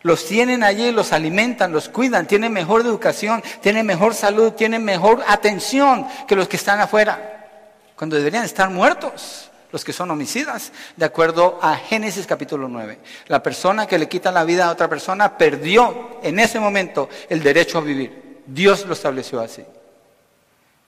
[0.04, 5.24] Los tienen allí, los alimentan, los cuidan, tienen mejor educación, tienen mejor salud, tienen mejor
[5.28, 7.50] atención que los que están afuera,
[7.96, 13.00] cuando deberían estar muertos los que son homicidas, de acuerdo a Génesis capítulo 9.
[13.28, 17.42] La persona que le quita la vida a otra persona perdió en ese momento el
[17.42, 18.42] derecho a vivir.
[18.46, 19.64] Dios lo estableció así.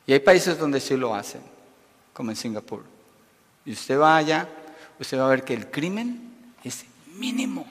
[0.05, 1.41] Y hay países donde sí lo hacen,
[2.11, 2.83] como en Singapur.
[3.65, 4.49] Y usted vaya,
[4.99, 6.33] usted va a ver que el crimen
[6.63, 6.85] es
[7.15, 7.65] mínimo,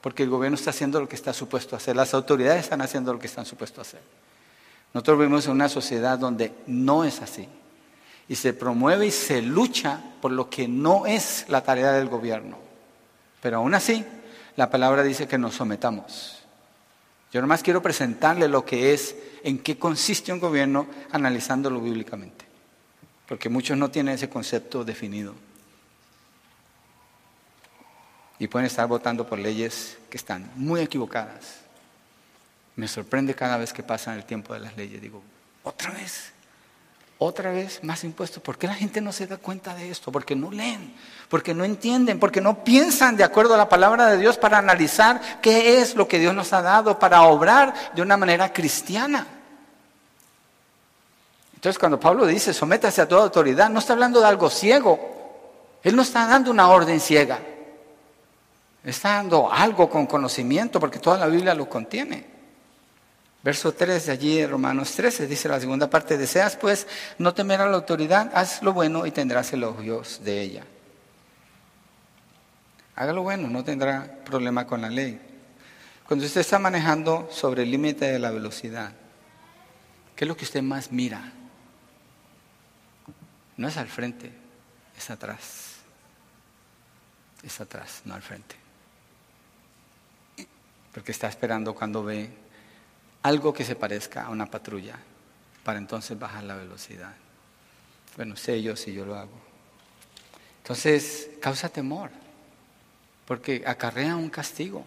[0.00, 3.12] porque el gobierno está haciendo lo que está supuesto a hacer, las autoridades están haciendo
[3.12, 4.00] lo que están supuesto a hacer.
[4.94, 7.48] Nosotros vivimos en una sociedad donde no es así
[8.28, 12.58] y se promueve y se lucha por lo que no es la tarea del gobierno.
[13.40, 14.04] Pero aún así,
[14.56, 16.38] la palabra dice que nos sometamos.
[17.32, 22.44] Yo nomás quiero presentarle lo que es, en qué consiste un gobierno analizándolo bíblicamente,
[23.28, 25.34] porque muchos no tienen ese concepto definido.
[28.38, 31.60] Y pueden estar votando por leyes que están muy equivocadas.
[32.76, 35.00] Me sorprende cada vez que pasa el tiempo de las leyes.
[35.00, 35.22] Digo,
[35.62, 36.32] otra vez,
[37.18, 38.42] otra vez más impuestos.
[38.42, 40.12] ¿Por qué la gente no se da cuenta de esto?
[40.12, 40.94] Porque no leen,
[41.30, 45.40] porque no entienden, porque no piensan de acuerdo a la palabra de Dios para analizar
[45.40, 49.26] qué es lo que Dios nos ha dado, para obrar de una manera cristiana.
[51.54, 55.78] Entonces cuando Pablo dice, sométase a toda autoridad, no está hablando de algo ciego.
[55.82, 57.40] Él no está dando una orden ciega.
[58.86, 62.24] Está dando algo con conocimiento, porque toda la Biblia lo contiene.
[63.42, 66.86] Verso 3 de allí, Romanos 13, dice la segunda parte, deseas pues
[67.18, 70.64] no temer a la autoridad, haz lo bueno y tendrás elogios de ella.
[72.94, 75.20] Haga lo bueno, no tendrá problema con la ley.
[76.06, 78.92] Cuando usted está manejando sobre el límite de la velocidad,
[80.14, 81.32] ¿qué es lo que usted más mira?
[83.56, 84.32] No es al frente,
[84.96, 85.74] es atrás.
[87.42, 88.65] Es atrás, no al frente.
[90.96, 92.30] Porque está esperando cuando ve
[93.20, 94.96] algo que se parezca a una patrulla
[95.62, 97.12] para entonces bajar la velocidad.
[98.16, 99.38] Bueno, sé yo si yo lo hago.
[100.62, 102.08] Entonces, causa temor,
[103.26, 104.86] porque acarrea un castigo.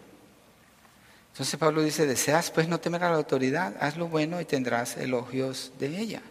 [1.30, 4.96] Entonces Pablo dice, deseas pues no temer a la autoridad, haz lo bueno y tendrás
[4.96, 6.22] elogios de ella.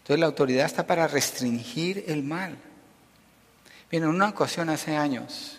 [0.00, 2.58] Entonces la autoridad está para restringir el mal.
[3.90, 5.57] Bien, en una ocasión hace años,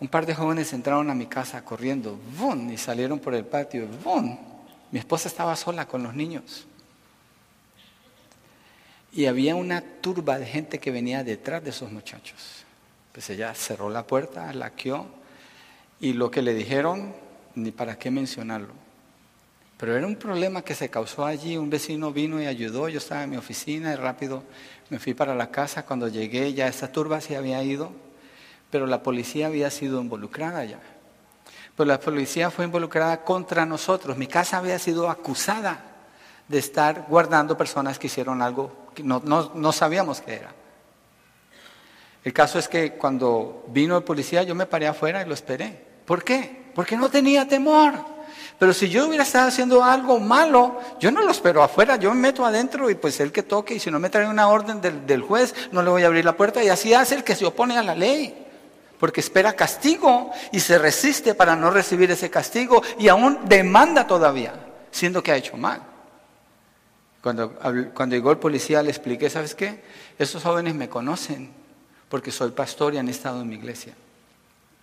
[0.00, 2.70] un par de jóvenes entraron a mi casa corriendo, ¡bum!
[2.70, 4.36] y salieron por el patio, ¡bum!
[4.92, 6.66] Mi esposa estaba sola con los niños.
[9.12, 12.64] Y había una turba de gente que venía detrás de esos muchachos.
[13.12, 15.06] Pues ella cerró la puerta, laqueó,
[15.98, 17.14] y lo que le dijeron,
[17.54, 18.74] ni para qué mencionarlo.
[19.78, 21.56] Pero era un problema que se causó allí.
[21.56, 22.88] Un vecino vino y ayudó.
[22.88, 24.42] Yo estaba en mi oficina y rápido
[24.88, 25.84] me fui para la casa.
[25.84, 27.92] Cuando llegué ya esa turba se había ido
[28.70, 30.80] pero la policía había sido involucrada ya.
[31.76, 34.16] Pues la policía fue involucrada contra nosotros.
[34.16, 35.80] Mi casa había sido acusada
[36.48, 40.54] de estar guardando personas que hicieron algo que no, no sabíamos qué era.
[42.24, 45.84] El caso es que cuando vino el policía yo me paré afuera y lo esperé.
[46.06, 46.70] ¿Por qué?
[46.74, 47.94] Porque no tenía temor.
[48.58, 52.20] Pero si yo hubiera estado haciendo algo malo, yo no lo espero afuera, yo me
[52.20, 55.06] meto adentro y pues el que toque y si no me trae una orden del,
[55.06, 57.44] del juez, no le voy a abrir la puerta y así hace el que se
[57.44, 58.45] opone a la ley
[58.98, 64.54] porque espera castigo y se resiste para no recibir ese castigo y aún demanda todavía,
[64.90, 65.82] siendo que ha hecho mal.
[67.22, 67.54] Cuando,
[67.92, 69.82] cuando llegó el policía le expliqué, ¿sabes qué?
[70.18, 71.50] Esos jóvenes me conocen
[72.08, 73.94] porque soy pastor y han estado en mi iglesia.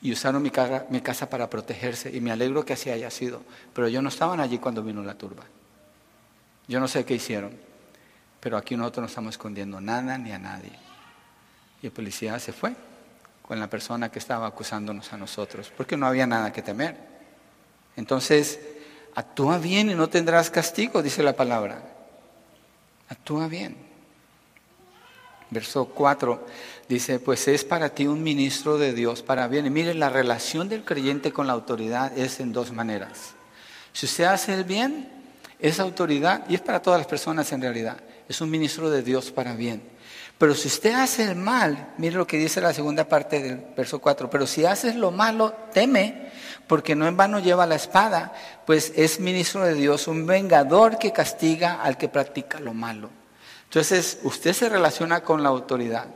[0.02, 3.42] Y usaron mi, casa para protegerse y me alegro que así haya sido.
[3.74, 5.44] Pero ellos no estaban allí cuando vino la turba.
[6.68, 7.54] Yo no sé qué hicieron,
[8.42, 10.74] pero aquí nosotros no estamos escondiendo nada ni a nadie.
[11.82, 12.76] Y el policía se fue
[13.44, 16.98] con la persona que estaba acusándonos a nosotros, porque no había nada que temer.
[17.96, 18.60] Entonces,
[19.16, 21.84] actúa bien y no tendrás castigo, dice la palabra.
[23.10, 23.76] Actúa bien.
[25.52, 26.48] Verso 4
[26.90, 29.66] dice, pues es para ti un ministro de Dios para bien.
[29.66, 33.36] Y mire, la relación del creyente con la autoridad es en dos maneras.
[33.92, 35.10] Si usted hace el bien,
[35.60, 39.32] es autoridad, y es para todas las personas en realidad, es un ministro de Dios
[39.32, 39.93] para bien.
[40.38, 44.00] Pero si usted hace el mal, mire lo que dice la segunda parte del verso
[44.00, 46.32] 4, pero si haces lo malo, teme,
[46.68, 48.34] porque no en vano lleva la espada,
[48.66, 53.10] pues es ministro de Dios, un vengador que castiga al que practica lo malo.
[53.66, 56.08] Entonces, usted se relaciona con la autoridad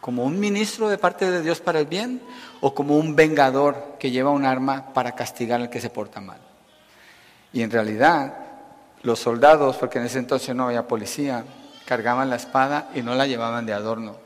[0.00, 2.22] como un ministro de parte de Dios para el bien
[2.60, 6.40] o como un vengador que lleva un arma para castigar al que se porta mal.
[7.52, 8.34] Y en realidad,
[9.02, 11.44] los soldados, porque en ese entonces no había policía,
[11.90, 14.16] cargaban la espada y no la llevaban de adorno.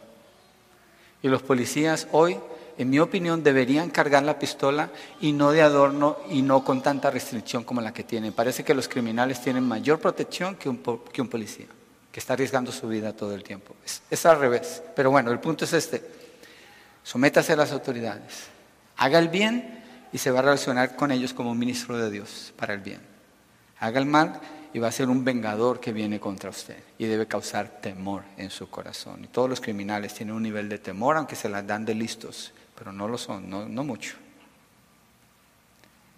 [1.22, 2.36] Y los policías hoy
[2.76, 7.10] en mi opinión, deberían cargar la pistola y no de adorno y no con tanta
[7.10, 8.34] restricción como la que tienen.
[8.34, 11.68] Parece que los criminales tienen mayor protección que un, que un policía,
[12.12, 13.74] que está arriesgando su vida todo el tiempo.
[13.82, 14.82] Es, es al revés.
[14.94, 16.04] Pero bueno, el punto es este.
[17.02, 18.48] Sométase a las autoridades.
[18.98, 22.52] Haga el bien y se va a relacionar con ellos como un ministro de Dios
[22.58, 23.00] para el bien.
[23.78, 24.40] Haga el mal
[24.74, 28.50] y va a ser un vengador que viene contra usted y debe causar temor en
[28.50, 29.22] su corazón.
[29.22, 32.52] Y todos los criminales tienen un nivel de temor, aunque se las dan de listos,
[32.76, 34.16] pero no lo son, no, mucho.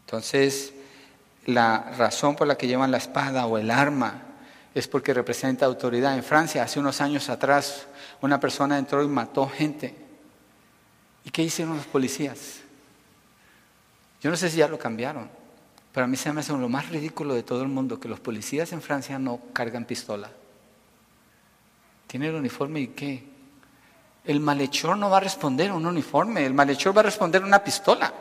[0.07, 0.73] Entonces,
[1.45, 4.23] la razón por la que llevan la espada o el arma
[4.75, 6.17] es porque representa autoridad.
[6.17, 7.87] En Francia, hace unos años atrás,
[8.23, 9.95] una persona entró y mató gente.
[11.25, 12.61] ¿Y qué hicieron los policías?
[14.23, 15.29] Yo no sé si ya lo cambiaron.
[15.97, 18.21] Pero a mí se me hace lo más ridículo de todo el mundo que los
[18.21, 20.29] policías en Francia no cargan pistola.
[22.07, 23.25] Tiene el uniforme y qué?
[24.23, 27.47] El malhechor no va a responder a un uniforme, el malhechor va a responder a
[27.47, 28.13] una pistola.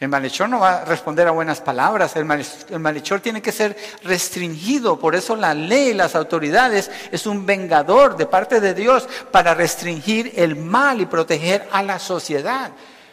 [0.00, 3.52] El malhechor no va a responder a buenas palabras, el malhechor, el malhechor, tiene que
[3.52, 9.06] ser restringido, por eso la ley, las autoridades, es un vengador de parte de Dios
[9.30, 12.70] para restringir el mal y proteger a la sociedad.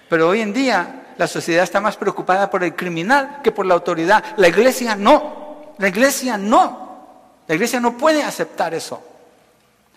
[0.07, 3.73] Pero hoy en día la sociedad está más preocupada por el criminal que por la
[3.73, 4.23] autoridad.
[4.37, 5.73] La iglesia no.
[5.77, 7.43] La iglesia no.
[7.45, 9.03] La iglesia no puede aceptar eso.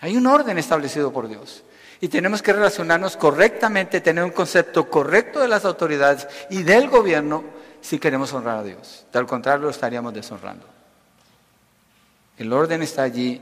[0.01, 1.63] Hay un orden establecido por Dios.
[2.01, 7.45] Y tenemos que relacionarnos correctamente, tener un concepto correcto de las autoridades y del gobierno
[7.79, 9.05] si queremos honrar a Dios.
[9.13, 10.65] De al contrario, lo estaríamos deshonrando.
[12.37, 13.41] El orden está allí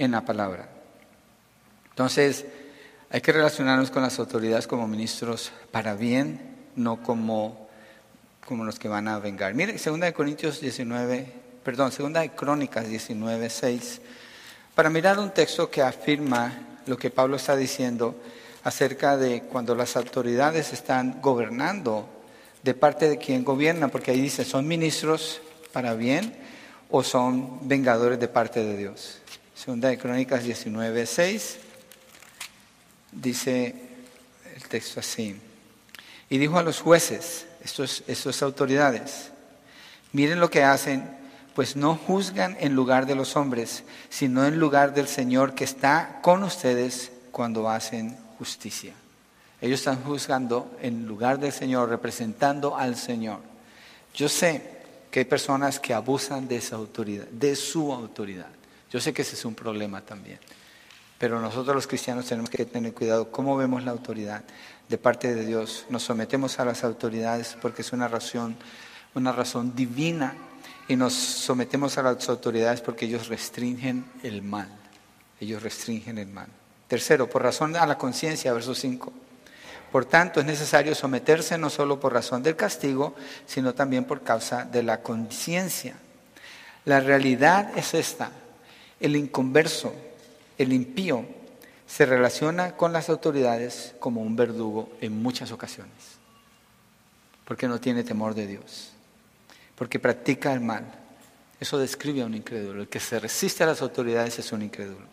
[0.00, 0.68] en la palabra.
[1.90, 2.44] Entonces,
[3.08, 6.49] hay que relacionarnos con las autoridades como ministros para bien
[6.80, 7.68] no como,
[8.46, 9.54] como los que van a vengar.
[9.54, 14.00] Mire, segunda de Corintios 19, perdón, segunda de Crónicas 19, 6,
[14.74, 18.16] para mirar un texto que afirma lo que Pablo está diciendo
[18.64, 22.08] acerca de cuando las autoridades están gobernando,
[22.62, 25.40] de parte de quien gobierna, porque ahí dice, ¿son ministros
[25.72, 26.34] para bien
[26.90, 29.18] o son vengadores de parte de Dios?
[29.54, 31.58] Segunda de Crónicas 19, 6,
[33.12, 33.74] dice
[34.54, 35.36] el texto así.
[36.30, 39.32] Y dijo a los jueces, estos, estos autoridades,
[40.12, 41.10] miren lo que hacen,
[41.54, 46.20] pues no juzgan en lugar de los hombres, sino en lugar del Señor que está
[46.22, 48.94] con ustedes cuando hacen justicia.
[49.60, 53.40] Ellos están juzgando en lugar del Señor, representando al Señor.
[54.14, 54.78] Yo sé
[55.10, 58.48] que hay personas que abusan de esa autoridad, de su autoridad.
[58.90, 60.38] Yo sé que ese es un problema también.
[61.18, 64.42] Pero nosotros los cristianos tenemos que tener cuidado cómo vemos la autoridad
[64.90, 65.86] de parte de Dios.
[65.88, 68.56] Nos sometemos a las autoridades porque es una razón,
[69.14, 70.34] una razón divina
[70.88, 74.68] y nos sometemos a las autoridades porque ellos restringen el mal.
[75.40, 76.48] Ellos restringen el mal.
[76.88, 79.12] Tercero, por razón a la conciencia, verso 5.
[79.92, 83.14] Por tanto, es necesario someterse no solo por razón del castigo,
[83.46, 85.94] sino también por causa de la conciencia.
[86.84, 88.32] La realidad es esta.
[88.98, 89.94] El inconverso,
[90.58, 91.24] el impío,
[91.90, 95.92] se relaciona con las autoridades como un verdugo en muchas ocasiones,
[97.44, 98.92] porque no tiene temor de Dios,
[99.74, 100.84] porque practica el mal.
[101.58, 102.82] Eso describe a un incrédulo.
[102.82, 105.04] El que se resiste a las autoridades es un incrédulo.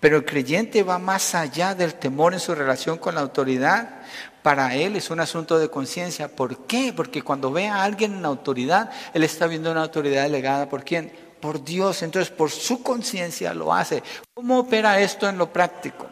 [0.00, 4.00] Pero el creyente va más allá del temor en su relación con la autoridad.
[4.42, 6.28] Para él es un asunto de conciencia.
[6.28, 6.92] ¿Por qué?
[6.94, 11.12] Porque cuando ve a alguien en autoridad, él está viendo una autoridad delegada por quién?
[11.40, 14.02] Por Dios, entonces por su conciencia lo hace.
[14.34, 16.06] ¿Cómo opera esto en lo práctico?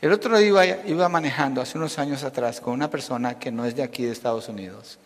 [0.00, 3.74] El otro día iba, manejando hace unos años atrás con una persona que no es
[3.74, 4.98] de aquí de Estados Unidos.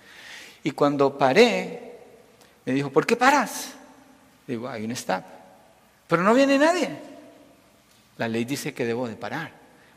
[0.65, 1.99] Y cuando paré,
[2.65, 3.75] me dijo, ¿por qué paras?
[4.45, 5.23] Digo, hay un stop.
[6.09, 6.91] Pero no viene nadie.
[8.17, 9.53] La ley dice que debo de parar.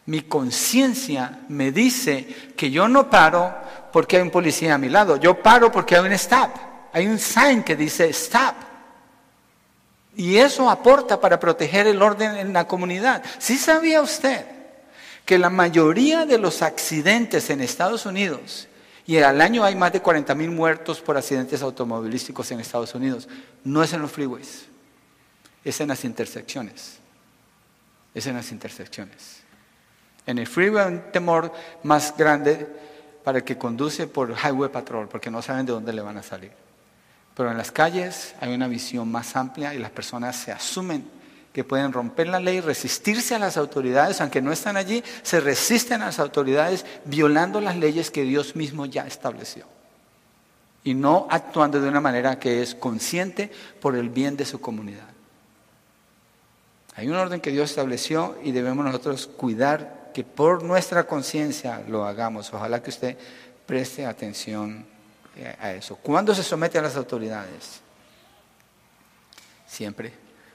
[0.06, 3.56] Mi conciencia me dice que yo no paro
[3.92, 5.18] porque hay un policía a mi lado.
[5.18, 6.52] Yo paro porque hay un stop.
[6.94, 8.54] Hay un sign que dice stop.
[10.22, 13.24] Y eso aporta para proteger el orden en la comunidad.
[13.40, 14.46] ¿Sí sabía usted
[15.26, 18.68] que la mayoría de los accidentes en Estados Unidos,
[19.08, 23.28] y al año hay más de 40 mil muertos por accidentes automovilísticos en Estados Unidos,
[23.64, 24.66] no es en los freeways,
[25.66, 27.00] es en las intersecciones.
[28.14, 29.42] Es en las intersecciones.
[30.28, 31.52] En el freeway hay un temor
[31.82, 32.68] más grande
[33.24, 36.22] para el que conduce por highway patrol, porque no saben de dónde le van a
[36.22, 36.61] salir.
[37.42, 41.04] Pero en las calles hay una visión más amplia y las personas se asumen
[41.52, 46.04] que pueden romper la ley, resistirse a las autoridades, aunque no están allí, se resisten
[46.04, 49.66] a las autoridades violando las leyes que Dios mismo ya estableció.
[50.84, 55.10] Y no actuando de una manera que es consciente por el bien de su comunidad.
[56.96, 62.06] Hay un orden que Dios estableció y debemos nosotros cuidar que por nuestra conciencia lo
[62.06, 62.54] hagamos.
[62.54, 63.18] Ojalá que usted
[63.66, 64.91] preste atención
[65.48, 65.96] a eso.
[65.98, 67.82] ¿Cuándo se somete a las autoridades?
[69.68, 70.14] Siempre,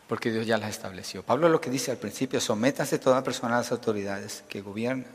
[0.08, 1.22] porque Dios ya las estableció.
[1.22, 5.06] Pablo lo que dice al principio, sométase toda persona a las autoridades que gobiernan.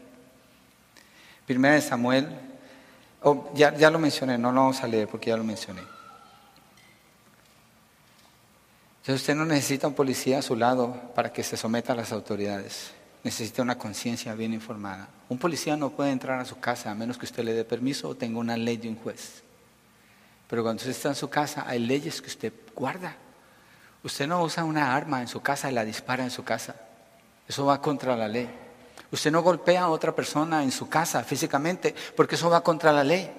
[1.45, 2.28] Primera de Samuel,
[3.22, 5.82] oh, ya, ya lo mencioné, no lo vamos a leer porque ya lo mencioné.
[9.01, 12.11] Entonces usted no necesita un policía a su lado para que se someta a las
[12.11, 12.91] autoridades.
[13.24, 15.09] Necesita una conciencia bien informada.
[15.30, 18.09] Un policía no puede entrar a su casa a menos que usted le dé permiso
[18.09, 19.43] o tenga una ley de un juez.
[20.51, 23.15] Pero cuando usted está en su casa hay leyes que usted guarda.
[24.03, 26.75] Usted no usa una arma en su casa y la dispara en su casa.
[27.47, 28.49] Eso va contra la ley.
[29.11, 33.05] Usted no golpea a otra persona en su casa físicamente porque eso va contra la
[33.05, 33.31] ley.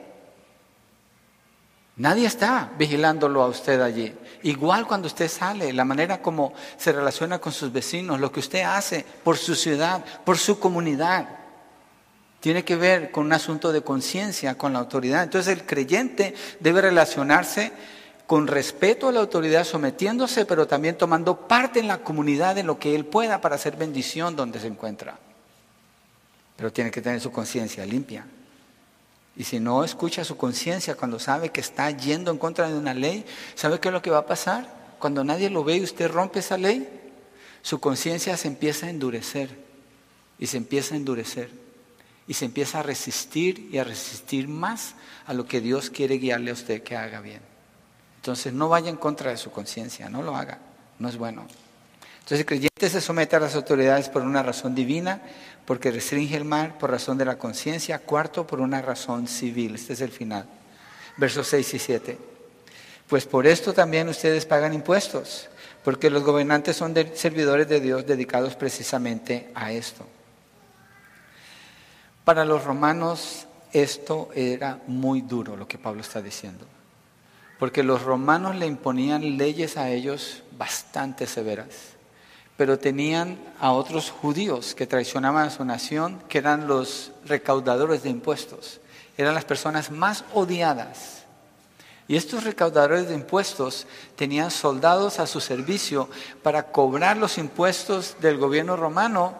[1.97, 4.17] Nadie está vigilándolo a usted allí.
[4.45, 8.63] Igual cuando usted sale, la manera como se relaciona con sus vecinos, lo que usted
[8.63, 11.42] hace por su ciudad, por su comunidad,
[12.43, 15.23] tiene que ver con un asunto de conciencia, con la autoridad.
[15.23, 17.71] Entonces el creyente debe relacionarse
[18.27, 22.81] con respeto a la autoridad, sometiéndose, pero también tomando parte en la comunidad en lo
[22.81, 25.21] que él pueda para hacer bendición donde se encuentra.
[26.57, 28.27] Pero tiene que tener su conciencia limpia.
[29.37, 32.93] Y si no escucha su conciencia cuando sabe que está yendo en contra de una
[32.93, 33.25] ley,
[33.55, 34.67] ¿sabe qué es lo que va a pasar?
[34.99, 36.89] Cuando nadie lo ve y usted rompe esa ley,
[37.63, 39.57] su conciencia se empieza a endurecer
[40.41, 41.62] y se empieza a endurecer
[42.27, 44.95] y se empieza a resistir y a resistir más
[45.27, 47.41] a lo que Dios quiere guiarle a usted que haga bien.
[48.17, 50.59] Entonces no vaya en contra de su conciencia, no lo haga,
[50.99, 51.47] no es bueno.
[52.15, 55.21] Entonces el creyente se somete a las autoridades por una razón divina,
[55.67, 57.99] porque restringe el mal por razón de la conciencia.
[57.99, 59.75] Cuarto, por una razón civil.
[59.75, 60.47] Este es el final.
[61.17, 62.19] Versos 6 y 7.
[63.09, 65.49] Pues por esto también ustedes pagan impuestos,
[65.85, 70.07] porque los gobernantes son servidores de Dios dedicados precisamente a esto.
[72.25, 76.67] Para los romanos esto era muy duro lo que Pablo está diciendo,
[77.59, 81.93] porque los romanos le imponían leyes a ellos bastante severas
[82.63, 88.11] pero tenían a otros judíos que traicionaban a su nación, que eran los recaudadores de
[88.11, 88.81] impuestos.
[89.17, 91.25] Eran las personas más odiadas.
[92.09, 96.09] Y estos recaudadores de impuestos tenían soldados a su servicio
[96.43, 99.39] para cobrar los impuestos del gobierno romano,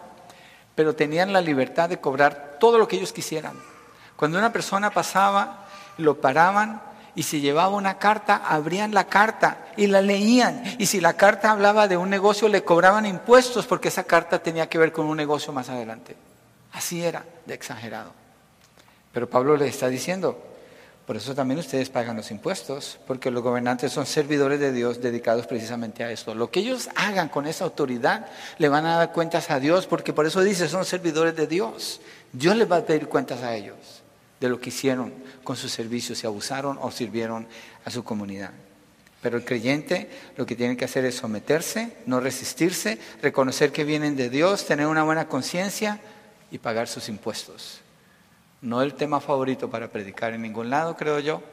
[0.75, 3.53] pero tenían la libertad de cobrar todo lo que ellos quisieran.
[4.15, 5.65] Cuando una persona pasaba,
[5.97, 6.81] lo paraban
[7.15, 10.63] y si llevaba una carta, abrían la carta y la leían.
[10.79, 14.67] Y si la carta hablaba de un negocio, le cobraban impuestos porque esa carta tenía
[14.67, 16.15] que ver con un negocio más adelante.
[16.71, 18.11] Así era de exagerado.
[19.11, 20.41] Pero Pablo le está diciendo,
[21.05, 25.47] por eso también ustedes pagan los impuestos, porque los gobernantes son servidores de Dios dedicados
[25.47, 26.33] precisamente a esto.
[26.33, 28.27] Lo que ellos hagan con esa autoridad
[28.57, 31.99] le van a dar cuentas a Dios, porque por eso dice, son servidores de Dios.
[32.31, 33.75] Dios les va a pedir cuentas a ellos
[34.39, 37.47] de lo que hicieron con sus servicios, si abusaron o sirvieron
[37.83, 38.51] a su comunidad.
[39.21, 44.15] Pero el creyente lo que tiene que hacer es someterse, no resistirse, reconocer que vienen
[44.15, 45.99] de Dios, tener una buena conciencia
[46.49, 47.82] y pagar sus impuestos.
[48.63, 51.43] No el tema favorito para predicar en ningún lado, creo yo,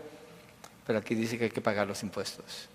[0.86, 2.68] pero aquí dice que hay que pagar los impuestos.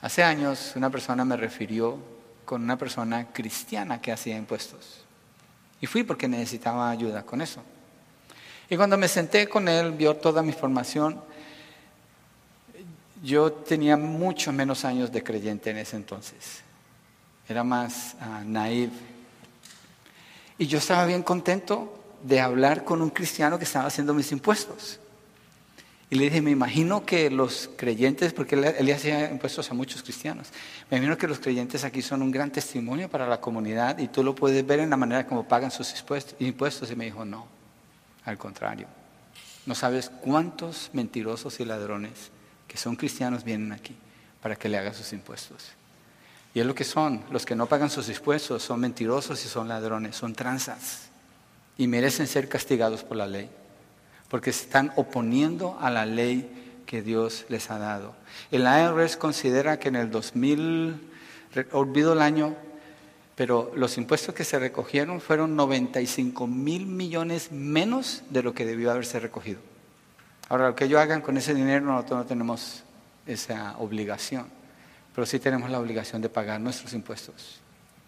[0.00, 1.98] Hace años una persona me refirió
[2.46, 5.04] con una persona cristiana que hacía impuestos.
[5.78, 7.62] Y fui porque necesitaba ayuda con eso.
[8.70, 11.20] Y cuando me senté con él, vio toda mi formación.
[13.22, 16.62] Yo tenía muchos menos años de creyente en ese entonces.
[17.46, 18.94] Era más uh, naive.
[20.56, 24.98] Y yo estaba bien contento de hablar con un cristiano que estaba haciendo mis impuestos.
[26.08, 30.02] Y le dije, me imagino que los creyentes, porque él, él, hacía impuestos a muchos
[30.02, 30.48] cristianos,
[30.90, 34.22] me imagino que los creyentes aquí son un gran testimonio para la comunidad y tú
[34.22, 35.94] lo puedes ver en la manera como pagan sus
[36.38, 36.90] impuestos.
[36.90, 37.46] Y me dijo, no,
[38.24, 38.86] al contrario,
[39.66, 42.30] no sabes cuántos mentirosos y ladrones
[42.66, 43.94] que son cristianos vienen aquí
[44.40, 45.72] para que le haga sus impuestos.
[46.54, 49.68] Y es lo que son, los que no pagan sus impuestos son mentirosos y son
[49.68, 51.10] ladrones, son tranzas
[51.76, 53.50] y merecen ser castigados por la ley,
[54.28, 58.14] porque se están oponiendo a la ley que Dios les ha dado.
[58.50, 61.00] El IRS considera que en el 2000,
[61.72, 62.54] olvido el año,
[63.34, 68.90] pero los impuestos que se recogieron fueron 95 mil millones menos de lo que debió
[68.90, 69.60] haberse recogido.
[70.48, 72.84] Ahora, lo que ellos hagan con ese dinero, nosotros no tenemos
[73.26, 74.46] esa obligación,
[75.14, 77.60] pero sí tenemos la obligación de pagar nuestros impuestos.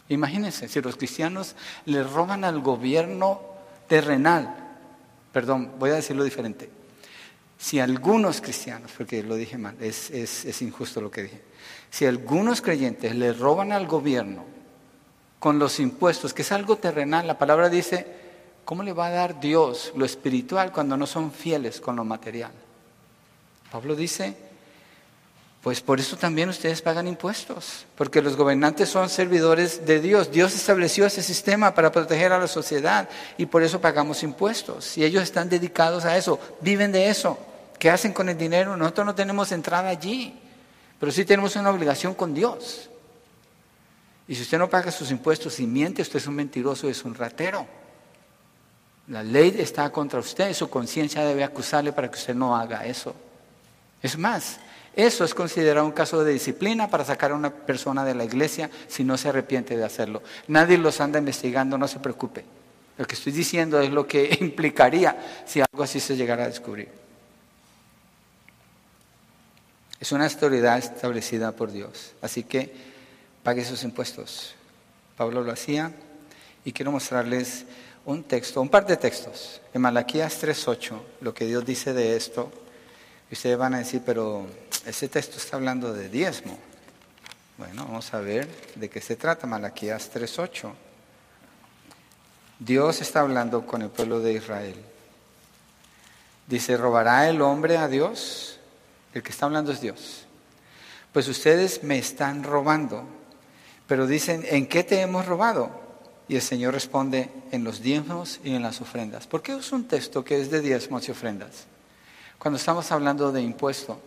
[0.08, 1.56] Imagínense, si los cristianos
[1.86, 3.55] le roban al gobierno
[3.86, 4.54] terrenal,
[5.32, 6.70] perdón, voy a decirlo diferente,
[7.58, 11.42] si algunos cristianos, porque lo dije mal, es, es injusto lo que dije,
[11.90, 14.44] si algunos creyentes le roban al gobierno
[15.38, 17.26] con los impuestos, que es algo terrenal.
[17.26, 18.06] La palabra dice
[18.66, 22.50] ¿cómo le va a dar Dios lo espiritual cuando no son fieles con lo material?
[23.70, 24.36] Pablo dice,
[25.66, 30.30] pues por eso también ustedes pagan impuestos, porque los gobernantes son servidores de Dios.
[30.30, 34.96] Dios estableció ese sistema para proteger a la sociedad y por eso pagamos impuestos.
[34.96, 37.36] Y ellos están dedicados a eso, viven de eso.
[37.80, 38.76] ¿Qué hacen con el dinero?
[38.76, 40.38] Nosotros no tenemos entrada allí,
[41.00, 42.88] pero sí tenemos una obligación con Dios.
[44.28, 47.16] Y si usted no paga sus impuestos y miente, usted es un mentiroso es un
[47.16, 47.66] ratero.
[49.08, 53.16] La ley está contra usted su conciencia debe acusarle para que usted no haga eso.
[54.00, 54.60] Es más,
[54.96, 58.70] eso es considerado un caso de disciplina para sacar a una persona de la iglesia
[58.88, 60.22] si no se arrepiente de hacerlo.
[60.48, 62.46] Nadie los anda investigando, no se preocupe.
[62.96, 66.88] Lo que estoy diciendo es lo que implicaría si algo así se llegara a descubrir.
[70.00, 72.12] Es una autoridad establecida por Dios.
[72.22, 72.72] Así que
[73.42, 74.54] pague sus impuestos.
[75.14, 75.92] Pablo lo hacía
[76.64, 77.66] y quiero mostrarles
[78.06, 79.60] un texto, un par de textos.
[79.74, 82.50] En Malaquías 3.8, lo que Dios dice de esto
[83.34, 84.46] ustedes van a decir, pero
[84.84, 86.58] ese texto está hablando de diezmo.
[87.58, 90.72] Bueno, vamos a ver de qué se trata Malaquías 3.8.
[92.58, 94.76] Dios está hablando con el pueblo de Israel.
[96.46, 98.58] Dice, ¿robará el hombre a Dios?
[99.12, 100.26] El que está hablando es Dios.
[101.12, 103.04] Pues ustedes me están robando.
[103.86, 105.70] Pero dicen, ¿en qué te hemos robado?
[106.28, 109.26] Y el Señor responde, en los diezmos y en las ofrendas.
[109.26, 111.66] ¿Por qué es un texto que es de diezmos y ofrendas?
[112.38, 113.98] Cuando estamos hablando de impuesto.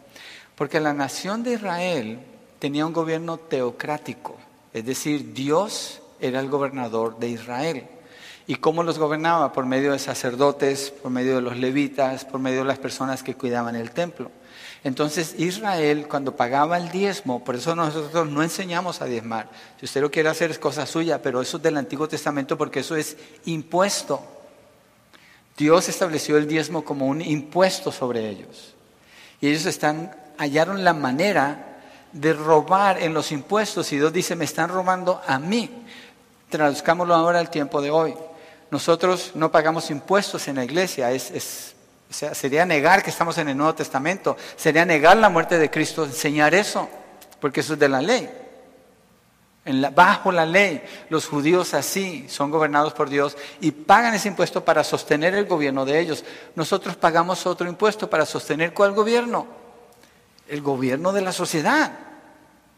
[0.56, 2.20] Porque la nación de Israel
[2.60, 4.36] tenía un gobierno teocrático,
[4.74, 7.88] es decir, Dios era el gobernador de Israel.
[8.46, 9.54] ¿Y cómo los gobernaba?
[9.54, 13.36] Por medio de sacerdotes, por medio de los levitas, por medio de las personas que
[13.36, 14.32] cuidaban el templo.
[14.84, 19.50] Entonces Israel cuando pagaba el diezmo, por eso nosotros no enseñamos a diezmar.
[19.80, 22.80] Si usted lo quiere hacer es cosa suya, pero eso es del Antiguo Testamento porque
[22.80, 24.39] eso es impuesto.
[25.60, 28.76] Dios estableció el diezmo como un impuesto sobre ellos.
[29.42, 31.82] Y ellos están, hallaron la manera
[32.14, 33.92] de robar en los impuestos.
[33.92, 35.70] Y Dios dice, me están robando a mí.
[36.50, 38.16] Traduzcámoslo ahora al tiempo de hoy.
[38.72, 41.12] Nosotros no pagamos impuestos en la iglesia.
[41.12, 41.76] Es,
[42.10, 44.38] sería negar que estamos en el Nuevo Testamento.
[44.56, 46.88] Sería negar la muerte de Cristo, enseñar eso.
[47.42, 48.30] Porque eso es de la ley
[49.94, 54.84] bajo la ley, los judíos así son gobernados por Dios y pagan ese impuesto para
[54.84, 56.24] sostener el gobierno de ellos.
[56.56, 59.48] Nosotros pagamos otro impuesto para sostener cuál gobierno?
[60.48, 61.92] El gobierno de la sociedad.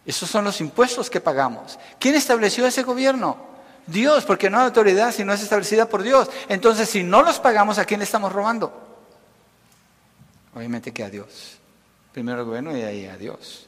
[0.06, 1.78] Esos son los impuestos que pagamos.
[2.00, 3.38] ¿Quién estableció ese gobierno?
[3.88, 6.30] Dios, porque no hay autoridad si no es establecida por Dios.
[6.50, 8.74] Entonces, si no los pagamos, ¿a quién le estamos robando?
[10.56, 11.58] Obviamente que a Dios.
[12.12, 13.68] Primero el gobierno y ahí a Dios.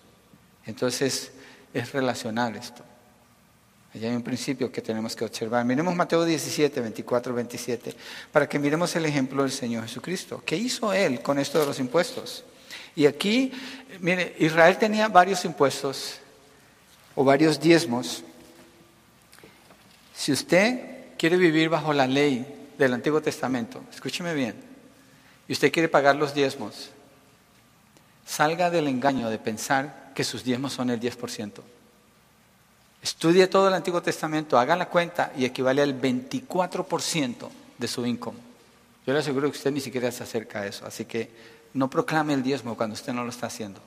[0.66, 1.32] Entonces,
[1.74, 2.84] es relacional esto.
[3.94, 5.64] Allá hay un principio que tenemos que observar.
[5.66, 7.96] Miremos Mateo 17, 24, 27,
[8.32, 10.42] para que miremos el ejemplo del Señor Jesucristo.
[10.44, 12.44] ¿Qué hizo Él con esto de los impuestos?
[12.96, 13.52] Y aquí,
[14.00, 16.16] mire, Israel tenía varios impuestos
[17.14, 18.24] o varios diezmos.
[20.16, 24.56] Si usted quiere vivir bajo la ley del Antiguo Testamento, escúcheme bien,
[25.48, 26.90] y usted quiere pagar los diezmos,
[28.26, 31.62] salga del engaño de pensar que sus diezmos son el 10%.
[33.04, 38.40] Estudie todo el Antiguo Testamento, haga la cuenta y equivale al 24% de su income.
[39.06, 41.30] Yo le aseguro que usted ni siquiera se acerca a eso, así que
[41.74, 43.82] no proclame el diezmo cuando usted no lo está haciendo.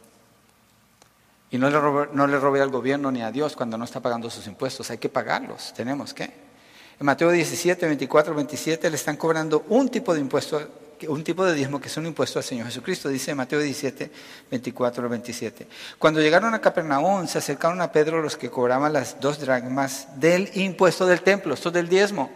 [1.51, 4.01] Y no le, robe, no le robe al gobierno ni a Dios cuando no está
[4.01, 6.25] pagando sus impuestos, hay que pagarlos, tenemos que.
[6.25, 10.61] En Mateo 17, 24, 27 le están cobrando un tipo de impuesto
[11.09, 14.11] un tipo de diezmo que es un impuesto al Señor Jesucristo, dice Mateo 17,
[14.51, 15.67] 24 27.
[15.99, 20.51] Cuando llegaron a Capernaum, se acercaron a Pedro los que cobraban las dos dragmas del
[20.55, 22.31] impuesto del templo, esto del diezmo,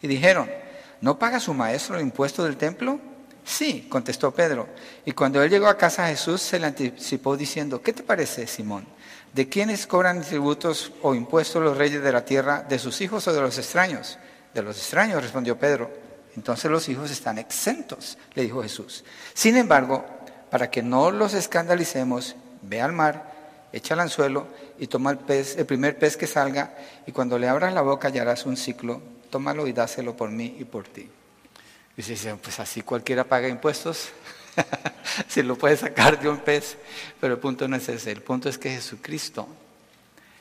[0.00, 0.50] y dijeron,
[1.00, 3.00] ¿no paga su maestro el impuesto del templo?
[3.44, 4.68] Sí, contestó Pedro.
[5.04, 8.86] Y cuando él llegó a casa, Jesús se le anticipó diciendo, ¿qué te parece, Simón?
[9.32, 12.62] ¿De quiénes cobran tributos o impuestos los reyes de la tierra?
[12.62, 14.18] ¿De sus hijos o de los extraños?
[14.54, 16.01] De los extraños, respondió Pedro.
[16.36, 19.04] Entonces los hijos están exentos, le dijo Jesús.
[19.34, 20.04] Sin embargo,
[20.50, 23.32] para que no los escandalicemos, ve al mar,
[23.72, 24.46] echa el anzuelo
[24.78, 26.74] y toma el pez, el primer pez que salga,
[27.06, 30.64] y cuando le abras la boca hallarás un ciclo, tómalo y dáselo por mí y
[30.64, 31.08] por ti.
[31.96, 34.08] Y dice, pues así cualquiera paga impuestos,
[35.28, 36.76] se lo puede sacar de un pez,
[37.20, 39.46] pero el punto no es ese, el punto es que Jesucristo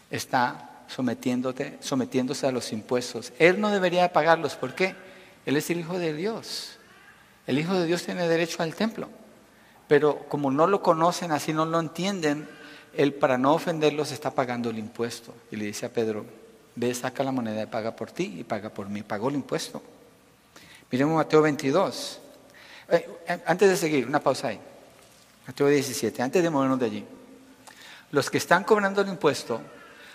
[0.10, 3.32] está sometiéndote, sometiéndose a los impuestos.
[3.40, 4.96] Él no debería pagarlos, ¿por qué?
[5.46, 6.78] Él es el Hijo de Dios.
[7.48, 9.10] El Hijo de Dios tiene derecho al templo.
[9.88, 12.48] Pero como no lo conocen, así no lo entienden,
[12.94, 15.34] él para no ofenderlos está pagando el impuesto.
[15.52, 16.26] Y le dice a Pedro,
[16.76, 19.04] ve, saca la moneda y paga por ti y paga por mí.
[19.04, 19.82] Pagó el impuesto.
[20.90, 22.20] Miremos Mateo 22.
[22.90, 24.60] Eh, eh, antes de seguir, una pausa ahí.
[25.48, 27.06] Mateo 17, antes de movernos de allí.
[28.12, 29.62] Los que están cobrando el impuesto,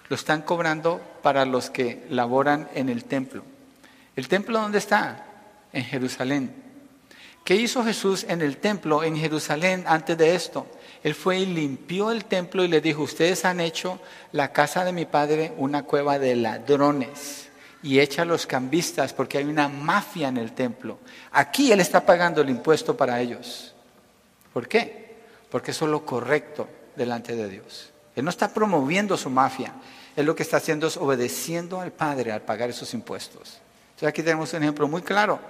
[0.09, 3.43] lo están cobrando para los que laboran en el templo.
[4.17, 5.27] ¿El templo dónde está?
[5.73, 6.65] En Jerusalén.
[7.45, 10.67] ¿Qué hizo Jesús en el templo en Jerusalén antes de esto?
[11.05, 14.01] Él fue y limpió el templo y le dijo, ustedes han hecho
[14.33, 17.49] la casa de mi padre una cueva de ladrones
[17.85, 20.99] y echa a los cambistas porque hay una mafia en el templo.
[21.31, 23.75] Aquí Él está pagando el impuesto para ellos.
[24.53, 25.15] ¿Por qué?
[25.51, 27.93] Porque eso es lo correcto delante de Dios.
[28.17, 29.73] Él no está promoviendo su mafia.
[30.17, 33.61] Él lo que está haciendo es obedeciendo al Padre al pagar esos impuestos.
[34.03, 35.41] Aquí tenemos un ejemplo muy claro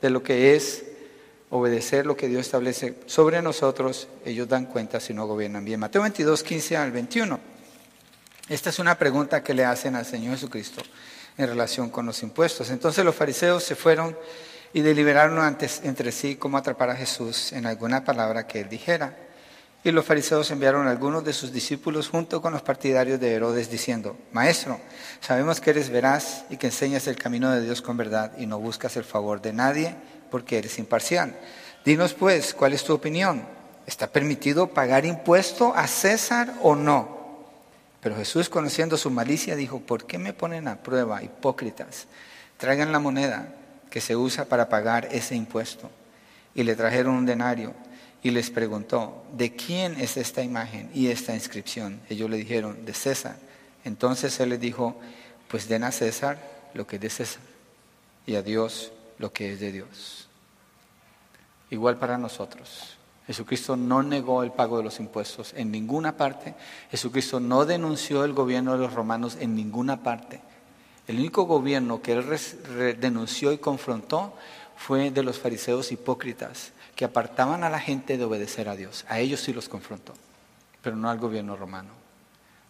[0.00, 0.84] de lo que es
[1.50, 4.08] obedecer lo que Dios establece sobre nosotros.
[4.24, 5.80] Ellos dan cuenta si no gobiernan bien.
[5.80, 7.38] Mateo 22, 15 al 21.
[8.48, 10.82] Esta es una pregunta que le hacen al Señor Jesucristo
[11.36, 12.70] en relación con los impuestos.
[12.70, 14.16] Entonces los fariseos se fueron
[14.72, 19.14] y deliberaron antes, entre sí cómo atrapar a Jesús en alguna palabra que él dijera.
[19.82, 23.70] Y los fariseos enviaron a algunos de sus discípulos junto con los partidarios de Herodes
[23.70, 24.78] diciendo, Maestro,
[25.20, 28.58] sabemos que eres veraz y que enseñas el camino de Dios con verdad y no
[28.58, 29.94] buscas el favor de nadie
[30.30, 31.34] porque eres imparcial.
[31.82, 33.42] Dinos pues, ¿cuál es tu opinión?
[33.86, 37.18] ¿Está permitido pagar impuesto a César o no?
[38.02, 42.06] Pero Jesús, conociendo su malicia, dijo, ¿por qué me ponen a prueba, hipócritas?
[42.58, 43.54] Traigan la moneda
[43.88, 45.90] que se usa para pagar ese impuesto.
[46.54, 47.72] Y le trajeron un denario
[48.22, 52.00] y les preguntó, ¿de quién es esta imagen y esta inscripción?
[52.08, 53.36] Ellos le dijeron, de César.
[53.84, 55.00] Entonces él les dijo,
[55.48, 56.38] pues den a César
[56.74, 57.42] lo que es de César
[58.26, 60.28] y a Dios lo que es de Dios.
[61.70, 62.96] Igual para nosotros.
[63.26, 66.54] Jesucristo no negó el pago de los impuestos en ninguna parte.
[66.90, 70.40] Jesucristo no denunció el gobierno de los romanos en ninguna parte.
[71.06, 74.34] El único gobierno que él denunció y confrontó
[74.80, 79.04] fue de los fariseos hipócritas que apartaban a la gente de obedecer a Dios.
[79.08, 80.14] A ellos sí los confrontó,
[80.80, 81.90] pero no al gobierno romano.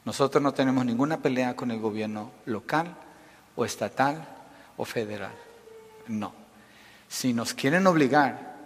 [0.04, 2.96] Nosotros no tenemos ninguna pelea con el gobierno local
[3.54, 4.26] o estatal
[4.76, 5.30] o federal.
[6.08, 6.32] No.
[7.08, 8.56] Si nos quieren obligar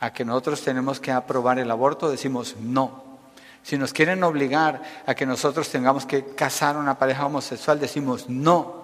[0.00, 3.04] a que nosotros tenemos que aprobar el aborto, decimos no.
[3.62, 8.28] Si nos quieren obligar a que nosotros tengamos que casar a una pareja homosexual, decimos
[8.28, 8.77] no.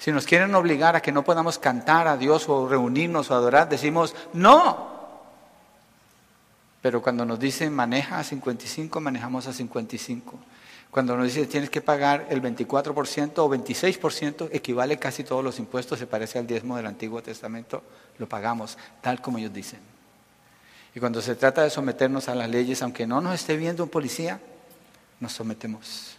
[0.00, 3.68] Si nos quieren obligar a que no podamos cantar a Dios o reunirnos o adorar,
[3.68, 4.88] decimos no.
[6.80, 10.38] Pero cuando nos dicen maneja a 55, manejamos a 55.
[10.90, 15.98] Cuando nos dicen tienes que pagar el 24% o 26%, equivale casi todos los impuestos,
[15.98, 17.82] se parece al diezmo del Antiguo Testamento,
[18.16, 19.80] lo pagamos, tal como ellos dicen.
[20.94, 23.90] Y cuando se trata de someternos a las leyes, aunque no nos esté viendo un
[23.90, 24.40] policía,
[25.20, 26.16] nos sometemos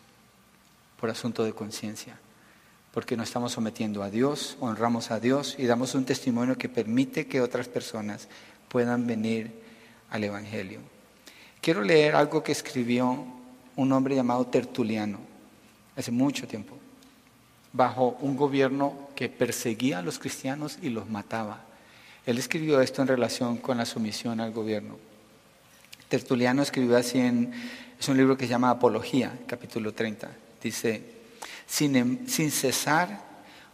[0.99, 2.19] por asunto de conciencia,
[2.93, 7.27] porque nos estamos sometiendo a Dios, honramos a Dios y damos un testimonio que permite
[7.27, 8.27] que otras personas
[8.67, 9.51] puedan venir
[10.09, 10.79] al Evangelio.
[11.61, 13.25] Quiero leer algo que escribió
[13.75, 15.19] un hombre llamado Tertuliano
[15.95, 16.77] hace mucho tiempo,
[17.71, 21.61] bajo un gobierno que perseguía a los cristianos y los mataba.
[22.25, 24.97] Él escribió esto en relación con la sumisión al gobierno.
[26.09, 27.53] Tertuliano escribió así en,
[27.97, 30.29] es un libro que se llama Apología, capítulo 30.
[30.61, 31.20] Dice,
[31.71, 33.21] sin, em, sin cesar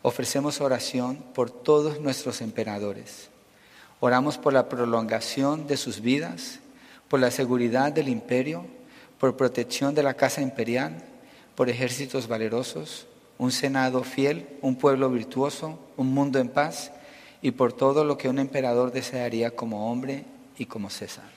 [0.03, 3.29] ofrecemos oración por todos nuestros emperadores
[3.99, 6.59] Oramos por la prolongación de sus vidas,
[7.07, 8.67] por la seguridad del imperio,
[9.19, 11.03] por protección de la casa imperial,
[11.55, 13.07] por ejércitos valerosos,
[13.39, 16.91] un senado fiel, un pueblo virtuoso, un mundo en paz
[17.41, 20.25] y por todo lo que un emperador desearía como hombre
[20.59, 21.31] y como César.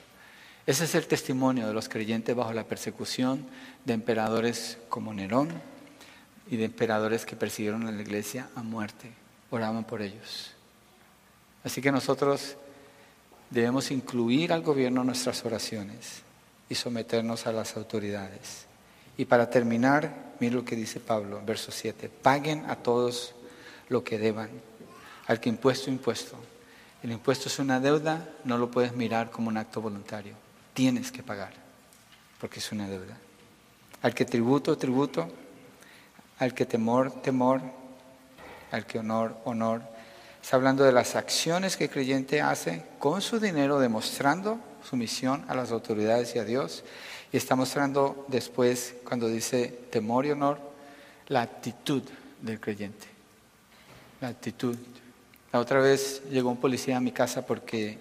[0.67, 3.47] Ese es el testimonio de los creyentes bajo la persecución
[3.85, 5.49] de emperadores como Nerón
[6.51, 9.09] y de emperadores que persiguieron a la iglesia a muerte.
[9.49, 10.51] Oraban por ellos.
[11.63, 12.57] Así que nosotros
[13.49, 16.23] debemos incluir al gobierno en nuestras oraciones
[16.67, 18.65] y someternos a las autoridades.
[19.17, 23.33] Y para terminar, mire lo que dice Pablo, verso 7, paguen a todos
[23.87, 24.49] lo que deban,
[25.27, 26.35] al que impuesto, impuesto.
[27.01, 30.33] El impuesto es una deuda, no lo puedes mirar como un acto voluntario,
[30.73, 31.53] tienes que pagar,
[32.41, 33.17] porque es una deuda.
[34.01, 35.29] Al que tributo, tributo,
[36.41, 37.61] al que temor, temor,
[38.71, 39.83] al que honor, honor.
[40.41, 45.45] Está hablando de las acciones que el creyente hace con su dinero, demostrando su misión
[45.47, 46.83] a las autoridades y a Dios.
[47.31, 50.57] Y está mostrando después, cuando dice temor y honor,
[51.27, 52.01] la actitud
[52.41, 53.05] del creyente.
[54.19, 54.75] La actitud.
[55.53, 57.99] La otra vez llegó un policía a mi casa porque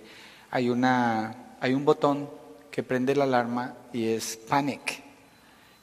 [0.50, 2.30] hay, una, hay un botón
[2.70, 5.09] que prende la alarma y es panic.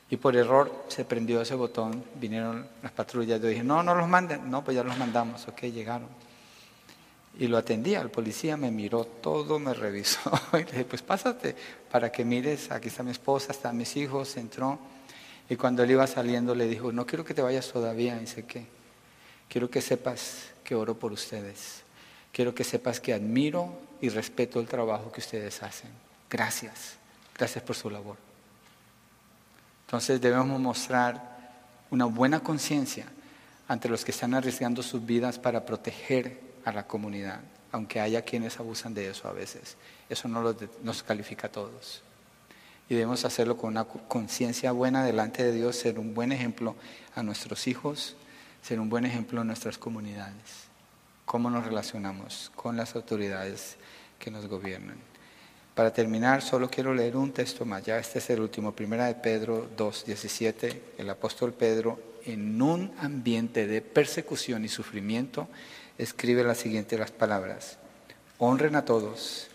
[0.09, 3.41] Y por error se prendió ese botón, vinieron las patrullas.
[3.41, 4.49] Yo dije, no, no los manden.
[4.49, 6.07] No, pues ya los mandamos, ok, llegaron.
[7.39, 10.31] Y lo atendía, el policía me miró todo, me revisó.
[10.53, 11.55] Y le dije, pues pásate
[11.91, 14.79] para que mires, aquí está mi esposa, están mis hijos, entró.
[15.49, 18.15] Y cuando él iba saliendo le dijo, no quiero que te vayas todavía.
[18.17, 18.65] Y dice, ¿qué?
[19.49, 21.83] Quiero que sepas que oro por ustedes.
[22.31, 25.91] Quiero que sepas que admiro y respeto el trabajo que ustedes hacen.
[26.29, 26.97] Gracias.
[27.37, 28.26] Gracias por su labor.
[29.87, 31.37] Entonces debemos mostrar
[31.91, 33.05] una buena conciencia
[33.69, 37.39] ante los que están arriesgando sus vidas para proteger a la comunidad,
[37.71, 39.77] aunque haya quienes abusan de eso a veces.
[40.09, 40.53] Eso no
[40.83, 42.01] nos califica a todos.
[42.89, 46.75] Y debemos hacerlo con una conciencia buena delante de Dios, ser un buen ejemplo
[47.15, 48.17] a nuestros hijos,
[48.61, 50.67] ser un buen ejemplo en nuestras comunidades.
[51.25, 53.77] Cómo nos relacionamos con las autoridades
[54.19, 54.97] que nos gobiernan.
[55.77, 59.13] Para terminar, solo quiero leer un texto más, ya este es el último, primera de
[59.13, 65.47] Pedro 2, 17, el apóstol Pedro, en un ambiente de persecución y sufrimiento,
[65.99, 67.77] escribe las siguientes palabras,
[68.39, 69.49] honren a todos,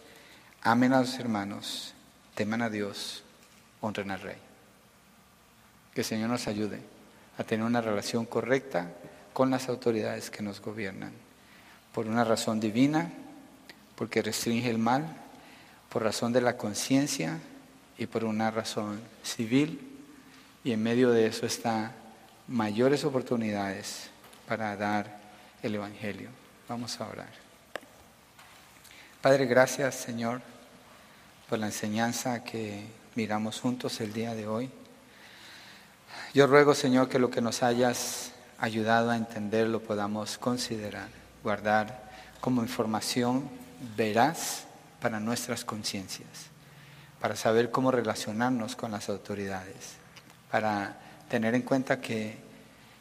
[0.62, 1.92] amen a los hermanos,
[2.36, 3.24] teman a Dios,
[3.80, 4.38] honren al Rey.
[5.92, 6.78] Que el Señor nos ayude
[7.36, 8.92] a tener una relación correcta
[9.32, 11.14] con las autoridades que nos gobiernan,
[11.92, 13.10] por una razón divina,
[13.96, 15.21] porque restringe el mal,
[15.92, 17.38] por razón de la conciencia
[17.98, 19.90] y por una razón civil,
[20.64, 21.92] y en medio de eso están
[22.48, 24.08] mayores oportunidades
[24.48, 25.20] para dar
[25.62, 26.30] el Evangelio.
[26.66, 27.28] Vamos a orar.
[29.20, 30.40] Padre, gracias Señor
[31.48, 34.70] por la enseñanza que miramos juntos el día de hoy.
[36.32, 41.08] Yo ruego Señor que lo que nos hayas ayudado a entender lo podamos considerar,
[41.42, 42.10] guardar
[42.40, 43.50] como información
[43.94, 44.64] veraz
[45.02, 46.28] para nuestras conciencias,
[47.20, 49.96] para saber cómo relacionarnos con las autoridades,
[50.48, 50.96] para
[51.28, 52.36] tener en cuenta que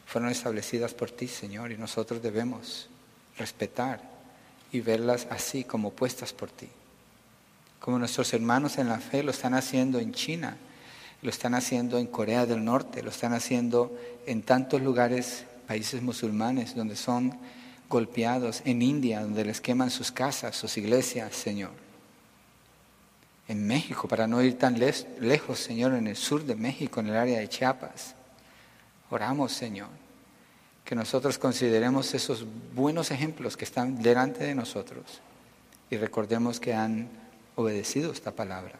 [0.04, 2.88] fueron establecidas por ti, Señor, y nosotros debemos
[3.38, 4.00] respetar
[4.72, 6.68] y verlas así como puestas por ti.
[7.78, 10.56] Como nuestros hermanos en la fe lo están haciendo en China,
[11.22, 13.96] lo están haciendo en Corea del Norte, lo están haciendo
[14.26, 17.38] en tantos lugares, países musulmanes, donde son
[17.88, 21.91] golpeados, en India, donde les queman sus casas, sus iglesias, Señor
[23.52, 27.16] en México, para no ir tan lejos, Señor, en el sur de México, en el
[27.16, 28.14] área de Chiapas.
[29.10, 29.90] Oramos, Señor,
[30.84, 35.20] que nosotros consideremos esos buenos ejemplos que están delante de nosotros
[35.90, 37.10] y recordemos que han
[37.54, 38.78] obedecido esta palabra.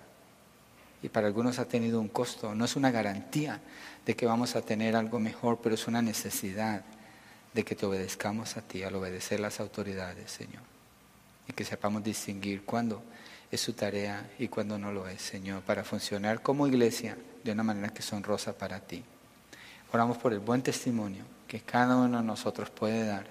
[1.02, 3.60] Y para algunos ha tenido un costo, no es una garantía
[4.06, 6.82] de que vamos a tener algo mejor, pero es una necesidad
[7.52, 10.62] de que te obedezcamos a ti al obedecer las autoridades, Señor.
[11.46, 13.02] Y que sepamos distinguir cuándo
[13.52, 17.62] es su tarea y cuando no lo es, Señor, para funcionar como iglesia de una
[17.62, 19.04] manera que es honrosa para ti.
[19.92, 23.26] Oramos por el buen testimonio que cada uno de nosotros puede dar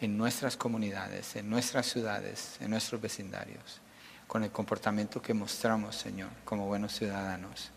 [0.00, 3.82] en nuestras comunidades, en nuestras ciudades, en nuestros vecindarios,
[4.26, 7.70] con el comportamiento que mostramos, Señor, como buenos ciudadanos,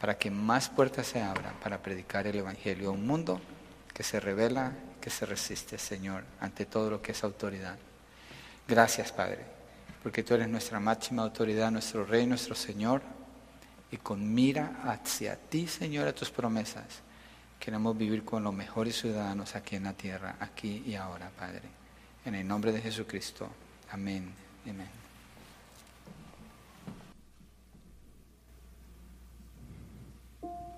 [0.00, 3.40] para que más puertas se abran para predicar el Evangelio a un mundo
[3.92, 7.76] que se revela, que se resiste, Señor, ante todo lo que es autoridad.
[8.68, 9.59] Gracias, Padre
[10.02, 13.02] porque tú eres nuestra máxima autoridad, nuestro Rey, nuestro Señor,
[13.90, 17.02] y con mira hacia ti, Señor, a tus promesas,
[17.58, 21.68] queremos vivir con los mejores ciudadanos aquí en la tierra, aquí y ahora, Padre.
[22.24, 23.48] En el nombre de Jesucristo.
[23.90, 24.32] Amén.
[24.64, 24.99] Amén.